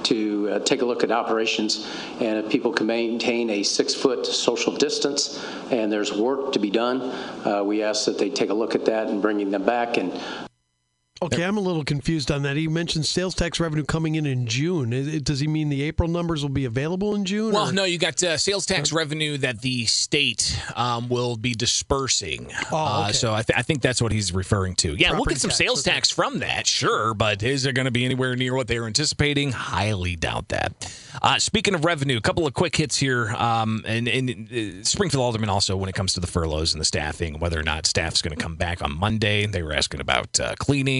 to 0.04 0.50
uh, 0.50 0.58
take 0.60 0.82
a 0.82 0.84
look 0.84 1.02
at 1.02 1.10
operations, 1.10 1.90
and 2.20 2.38
if 2.38 2.50
people 2.50 2.72
can 2.72 2.86
maintain 2.86 3.50
a 3.50 3.62
six-foot 3.62 4.26
social 4.26 4.74
distance 4.76 5.44
and 5.70 5.90
there's 5.90 6.12
work 6.12 6.52
to 6.52 6.58
be 6.58 6.70
done, 6.70 7.02
uh, 7.46 7.62
we 7.64 7.82
ask 7.82 8.04
that 8.04 8.18
they 8.18 8.30
take 8.30 8.50
a 8.50 8.54
look 8.54 8.74
at 8.74 8.84
that 8.84 9.08
and 9.08 9.22
bringing 9.22 9.50
them 9.50 9.64
back 9.64 9.96
and 9.96 10.12
Okay, 11.22 11.44
I'm 11.44 11.56
a 11.56 11.60
little 11.60 11.84
confused 11.84 12.32
on 12.32 12.42
that. 12.42 12.56
He 12.56 12.66
mentioned 12.66 13.06
sales 13.06 13.36
tax 13.36 13.60
revenue 13.60 13.84
coming 13.84 14.16
in 14.16 14.26
in 14.26 14.46
June. 14.46 14.90
Does 15.22 15.38
he 15.38 15.46
mean 15.46 15.68
the 15.68 15.82
April 15.82 16.08
numbers 16.08 16.42
will 16.42 16.50
be 16.50 16.64
available 16.64 17.14
in 17.14 17.24
June? 17.24 17.54
Well, 17.54 17.68
or- 17.68 17.72
no, 17.72 17.84
you 17.84 17.98
got 17.98 18.20
uh, 18.22 18.36
sales 18.36 18.66
tax 18.66 18.92
revenue 18.92 19.38
that 19.38 19.60
the 19.62 19.86
state 19.86 20.60
um, 20.74 21.08
will 21.08 21.36
be 21.36 21.54
dispersing. 21.54 22.50
Oh, 22.72 22.76
Uh, 22.76 23.12
so 23.12 23.32
I, 23.32 23.42
th- 23.42 23.56
I 23.56 23.62
think 23.62 23.80
that's 23.80 24.02
what 24.02 24.10
he's 24.10 24.32
referring 24.32 24.74
to. 24.76 24.94
Yeah, 24.96 25.12
we'll 25.12 25.24
get 25.24 25.38
some 25.40 25.50
tax, 25.50 25.58
sales 25.58 25.86
okay. 25.86 25.94
tax 25.94 26.10
from 26.10 26.40
that, 26.40 26.66
sure, 26.66 27.14
but 27.14 27.44
is 27.44 27.64
it 27.64 27.74
going 27.74 27.86
to 27.86 27.92
be 27.92 28.04
anywhere 28.04 28.34
near 28.34 28.54
what 28.54 28.66
they 28.66 28.80
were 28.80 28.86
anticipating? 28.86 29.52
Highly 29.52 30.16
doubt 30.16 30.48
that. 30.48 30.72
Uh, 31.22 31.38
speaking 31.38 31.74
of 31.76 31.84
revenue, 31.84 32.18
a 32.18 32.20
couple 32.20 32.44
of 32.44 32.54
quick 32.54 32.74
hits 32.74 32.96
here. 32.98 33.28
Um, 33.38 33.84
and, 33.86 34.08
and 34.08 34.30
uh, 34.52 34.84
Springfield 34.84 35.22
Alderman 35.22 35.48
also, 35.48 35.76
when 35.76 35.88
it 35.88 35.94
comes 35.94 36.12
to 36.14 36.20
the 36.20 36.26
furloughs 36.26 36.74
and 36.74 36.80
the 36.80 36.84
staffing, 36.84 37.38
whether 37.38 37.58
or 37.58 37.62
not 37.62 37.86
staff's 37.86 38.20
going 38.20 38.36
to 38.36 38.42
come 38.42 38.56
back 38.56 38.82
on 38.82 38.98
Monday, 38.98 39.46
they 39.46 39.62
were 39.62 39.72
asking 39.72 40.00
about 40.00 40.40
uh, 40.40 40.54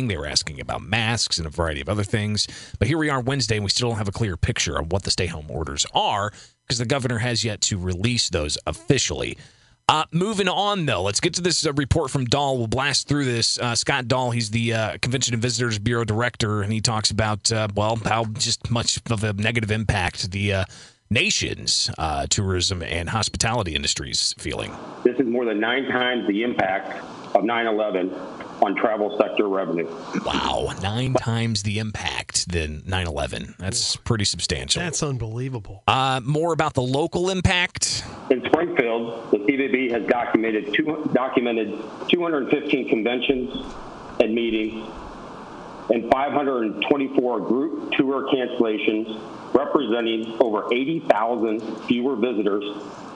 they 0.08 0.16
were 0.16 0.26
asking 0.26 0.60
about 0.60 0.82
masks 0.82 1.38
and 1.38 1.46
a 1.46 1.50
variety 1.50 1.80
of 1.80 1.88
other 1.88 2.04
things. 2.04 2.48
But 2.78 2.88
here 2.88 2.98
we 2.98 3.10
are 3.10 3.20
Wednesday, 3.20 3.56
and 3.56 3.64
we 3.64 3.70
still 3.70 3.88
don't 3.88 3.98
have 3.98 4.08
a 4.08 4.12
clear 4.12 4.36
picture 4.36 4.76
of 4.78 4.92
what 4.92 5.02
the 5.02 5.10
stay 5.10 5.26
home 5.26 5.50
orders 5.50 5.86
are 5.94 6.32
because 6.66 6.78
the 6.78 6.86
governor 6.86 7.18
has 7.18 7.44
yet 7.44 7.60
to 7.62 7.78
release 7.78 8.28
those 8.30 8.58
officially. 8.66 9.36
Uh, 9.86 10.04
moving 10.12 10.48
on, 10.48 10.86
though, 10.86 11.02
let's 11.02 11.20
get 11.20 11.34
to 11.34 11.42
this 11.42 11.66
uh, 11.66 11.72
report 11.74 12.10
from 12.10 12.24
Dahl. 12.24 12.56
We'll 12.56 12.68
blast 12.68 13.06
through 13.06 13.26
this. 13.26 13.58
Uh, 13.58 13.74
Scott 13.74 14.08
Dahl, 14.08 14.30
he's 14.30 14.50
the 14.50 14.72
uh, 14.72 14.98
Convention 15.02 15.34
and 15.34 15.42
Visitors 15.42 15.78
Bureau 15.78 16.04
director, 16.04 16.62
and 16.62 16.72
he 16.72 16.80
talks 16.80 17.10
about, 17.10 17.52
uh, 17.52 17.68
well, 17.74 17.96
how 17.96 18.24
just 18.24 18.70
much 18.70 18.98
of 19.10 19.22
a 19.22 19.34
negative 19.34 19.70
impact 19.70 20.30
the 20.30 20.54
uh, 20.54 20.64
nation's 21.10 21.90
tourism 22.30 22.82
and 22.82 23.10
hospitality 23.10 23.74
industries 23.74 24.34
feeling. 24.38 24.74
This 25.04 25.20
is 25.20 25.26
more 25.26 25.44
than 25.44 25.60
nine 25.60 25.84
times 25.84 26.26
the 26.28 26.42
impact 26.42 27.04
of 27.34 27.44
9 27.44 27.66
11 27.66 28.10
on 28.64 28.74
travel 28.74 29.16
sector 29.18 29.46
revenue. 29.48 29.86
Wow, 30.24 30.70
nine 30.82 31.14
times 31.14 31.62
the 31.62 31.78
impact 31.78 32.48
than 32.50 32.82
9 32.86 33.06
11. 33.06 33.54
That's 33.58 33.96
pretty 33.96 34.24
substantial. 34.24 34.82
That's 34.82 35.02
unbelievable. 35.02 35.82
Uh, 35.86 36.20
more 36.24 36.52
about 36.52 36.74
the 36.74 36.82
local 36.82 37.30
impact. 37.30 38.04
In 38.30 38.44
Springfield, 38.46 39.30
the 39.30 39.38
CVB 39.38 39.90
has 39.90 40.06
documented, 40.08 40.72
two, 40.72 41.10
documented 41.12 41.78
215 42.08 42.88
conventions 42.88 43.66
and 44.20 44.34
meetings 44.34 44.88
and 45.90 46.10
524 46.10 47.40
group 47.40 47.92
tour 47.92 48.26
cancellations, 48.32 49.20
representing 49.52 50.34
over 50.40 50.72
80,000 50.72 51.60
fewer 51.86 52.16
visitors 52.16 52.64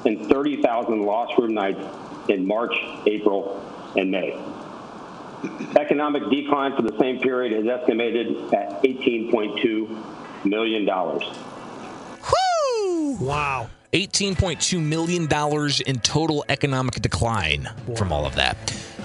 and 0.05 0.27
30,000 0.27 1.03
lost 1.03 1.39
room 1.39 1.55
nights 1.55 1.81
in 2.29 2.47
March, 2.47 2.75
April, 3.07 3.65
and 3.97 4.11
May. 4.11 4.39
Economic 5.77 6.29
decline 6.31 6.75
for 6.75 6.83
the 6.83 6.97
same 6.99 7.21
period 7.21 7.53
is 7.53 7.67
estimated 7.69 8.53
at 8.53 8.83
$18.2 8.83 10.45
million. 10.45 10.87
Wow. 13.21 13.71
$18.2 13.93 14.83
million 14.83 15.29
in 15.87 16.01
total 16.01 16.45
economic 16.49 16.95
decline 16.97 17.69
from 17.97 18.13
all 18.13 18.27
of 18.27 18.35
that. 18.35 18.57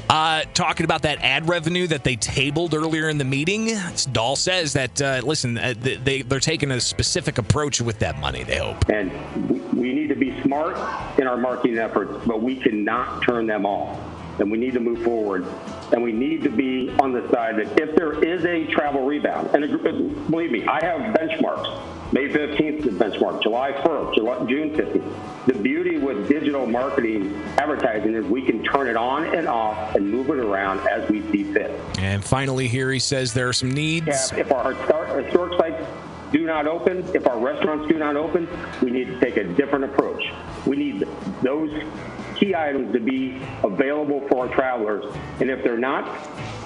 Uh, 0.09 0.43
talking 0.53 0.83
about 0.83 1.03
that 1.03 1.19
ad 1.21 1.47
revenue 1.47 1.87
that 1.87 2.03
they 2.03 2.15
tabled 2.17 2.73
earlier 2.73 3.07
in 3.09 3.17
the 3.17 3.23
meeting, 3.23 3.71
Dahl 4.11 4.35
says 4.35 4.73
that, 4.73 5.01
uh, 5.01 5.21
listen, 5.23 5.57
uh, 5.57 5.73
they, 5.77 6.21
they're 6.21 6.39
taking 6.41 6.71
a 6.71 6.81
specific 6.81 7.37
approach 7.37 7.79
with 7.81 7.99
that 7.99 8.19
money, 8.19 8.43
they 8.43 8.57
hope. 8.57 8.89
And 8.89 9.11
we- 9.49 9.59
we 9.83 9.93
need 9.93 10.09
to 10.09 10.15
be 10.15 10.39
smart 10.41 10.77
in 11.17 11.27
our 11.27 11.37
marketing 11.37 11.77
efforts, 11.77 12.13
but 12.27 12.41
we 12.41 12.55
cannot 12.57 13.23
turn 13.23 13.47
them 13.47 13.65
off. 13.65 13.97
and 14.39 14.49
we 14.49 14.57
need 14.57 14.73
to 14.73 14.79
move 14.79 14.99
forward. 15.03 15.45
And 15.93 16.01
we 16.01 16.11
need 16.11 16.41
to 16.43 16.49
be 16.49 16.89
on 16.99 17.13
the 17.13 17.21
side 17.29 17.57
that 17.57 17.79
if 17.79 17.95
there 17.95 18.23
is 18.23 18.43
a 18.45 18.65
travel 18.65 19.05
rebound, 19.05 19.49
and 19.53 19.63
uh, 19.63 19.91
believe 20.29 20.51
me, 20.51 20.65
I 20.65 20.83
have 20.83 21.15
benchmarks. 21.15 22.11
May 22.11 22.29
15th 22.29 22.79
is 22.79 22.83
the 22.85 22.91
benchmark, 22.91 23.41
July 23.41 23.71
1st, 23.71 24.15
July, 24.15 24.45
June 24.45 24.71
15th. 24.71 25.45
The 25.45 25.53
beauty 25.53 25.97
with 25.97 26.27
digital 26.27 26.65
marketing 26.65 27.35
advertising 27.57 28.15
is 28.15 28.25
we 28.25 28.43
can 28.43 28.63
turn 28.63 28.87
it 28.87 28.95
on 28.95 29.35
and 29.35 29.47
off 29.47 29.95
and 29.95 30.09
move 30.09 30.29
it 30.29 30.37
around 30.37 30.79
as 30.87 31.07
we 31.09 31.21
see 31.31 31.43
fit. 31.53 31.71
And 31.99 32.23
finally, 32.23 32.67
here 32.67 32.91
he 32.91 32.99
says 32.99 33.33
there 33.33 33.49
are 33.49 33.53
some 33.53 33.71
needs. 33.71 34.07
Yeah, 34.07 34.39
if 34.39 34.51
our 34.51 34.73
historic 34.73 35.25
historic 35.25 35.59
sites 35.59 35.83
do 36.31 36.45
not 36.45 36.65
open, 36.65 37.03
if 37.13 37.27
our 37.27 37.37
restaurants 37.37 37.87
do 37.87 37.99
not 37.99 38.15
open, 38.15 38.47
we 38.81 38.89
need 38.89 39.05
to 39.05 39.19
take 39.19 39.37
a 39.37 39.43
different 39.43 39.85
approach. 39.85 40.23
We 40.65 40.75
need 40.75 41.07
those 41.43 41.71
key 42.43 42.55
items 42.55 42.93
to 42.93 42.99
be 42.99 43.41
available 43.63 44.27
for 44.27 44.47
our 44.47 44.53
travelers. 44.53 45.05
And 45.39 45.49
if 45.49 45.63
they're 45.63 45.77
not, 45.77 46.03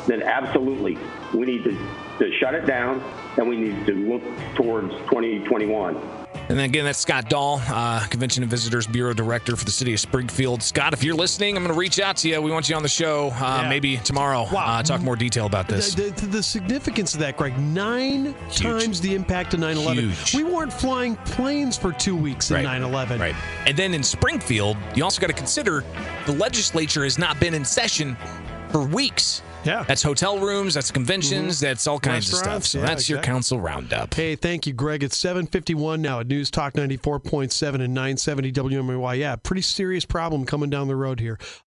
then 0.07 0.23
absolutely, 0.23 0.97
we 1.33 1.45
need 1.45 1.63
to, 1.65 1.77
to 2.19 2.31
shut 2.39 2.53
it 2.55 2.65
down 2.65 3.01
and 3.37 3.47
we 3.47 3.57
need 3.57 3.85
to 3.85 3.93
look 3.93 4.23
towards 4.55 4.91
2021. 5.09 6.26
And 6.49 6.57
then 6.57 6.65
again, 6.65 6.85
that's 6.85 6.99
Scott 6.99 7.29
Dahl, 7.29 7.61
uh, 7.67 8.05
Convention 8.07 8.41
and 8.41 8.49
Visitors 8.49 8.87
Bureau 8.87 9.13
Director 9.13 9.57
for 9.57 9.65
the 9.65 9.71
City 9.71 9.93
of 9.93 9.99
Springfield. 9.99 10.63
Scott, 10.63 10.93
if 10.93 11.03
you're 11.03 11.13
listening, 11.15 11.57
I'm 11.57 11.63
going 11.63 11.73
to 11.73 11.79
reach 11.79 11.99
out 11.99 12.15
to 12.17 12.29
you. 12.29 12.41
We 12.41 12.51
want 12.51 12.69
you 12.69 12.75
on 12.77 12.83
the 12.83 12.87
show 12.89 13.31
uh, 13.35 13.59
Yeah. 13.63 13.69
maybe 13.69 13.97
tomorrow. 13.97 14.43
Uh, 14.43 14.81
talk 14.81 15.01
more 15.01 15.17
detail 15.17 15.45
about 15.45 15.67
this. 15.67 15.93
The, 15.93 16.03
the, 16.11 16.25
the 16.27 16.43
significance 16.43 17.13
of 17.13 17.19
that, 17.19 17.35
Greg, 17.35 17.57
nine 17.59 18.33
times 18.51 19.01
the 19.01 19.13
impact 19.13 19.53
of 19.55 19.59
9 19.59 19.75
11. 19.75 20.13
We 20.35 20.43
weren't 20.45 20.71
flying 20.71 21.17
planes 21.17 21.77
for 21.77 21.91
two 21.91 22.15
weeks 22.15 22.49
in 22.49 22.55
Right. 22.55 22.63
9 22.63 22.81
11. 22.83 23.19
Right. 23.19 23.35
And 23.65 23.75
then 23.75 23.93
in 23.93 24.01
Springfield, 24.01 24.77
you 24.95 25.03
also 25.03 25.19
got 25.19 25.27
to 25.27 25.33
consider 25.33 25.83
the 26.25 26.31
legislature 26.33 27.03
has 27.03 27.17
not 27.17 27.37
been 27.41 27.53
in 27.55 27.65
session 27.65 28.15
for 28.71 28.85
weeks. 28.85 29.41
Yeah. 29.63 29.83
That's 29.83 30.03
hotel 30.03 30.39
rooms, 30.39 30.73
that's 30.73 30.91
conventions, 30.91 31.57
mm-hmm. 31.57 31.65
that's 31.65 31.87
all 31.87 31.99
kinds 31.99 32.31
of 32.31 32.39
stuff. 32.39 32.65
So 32.65 32.79
yeah, 32.79 32.85
that's 32.85 33.09
your 33.09 33.21
council 33.21 33.59
roundup. 33.59 34.13
Hey, 34.13 34.35
thank 34.35 34.65
you, 34.67 34.73
Greg. 34.73 35.03
It's 35.03 35.17
751 35.17 36.01
now 36.01 36.21
at 36.21 36.27
News 36.27 36.49
Talk 36.49 36.73
94.7 36.73 37.75
and 37.75 37.93
970 37.93 38.51
WMAY. 38.51 39.17
Yeah, 39.17 39.35
pretty 39.35 39.61
serious 39.61 40.05
problem 40.05 40.45
coming 40.45 40.69
down 40.69 40.87
the 40.87 40.95
road 40.95 41.19
here. 41.19 41.37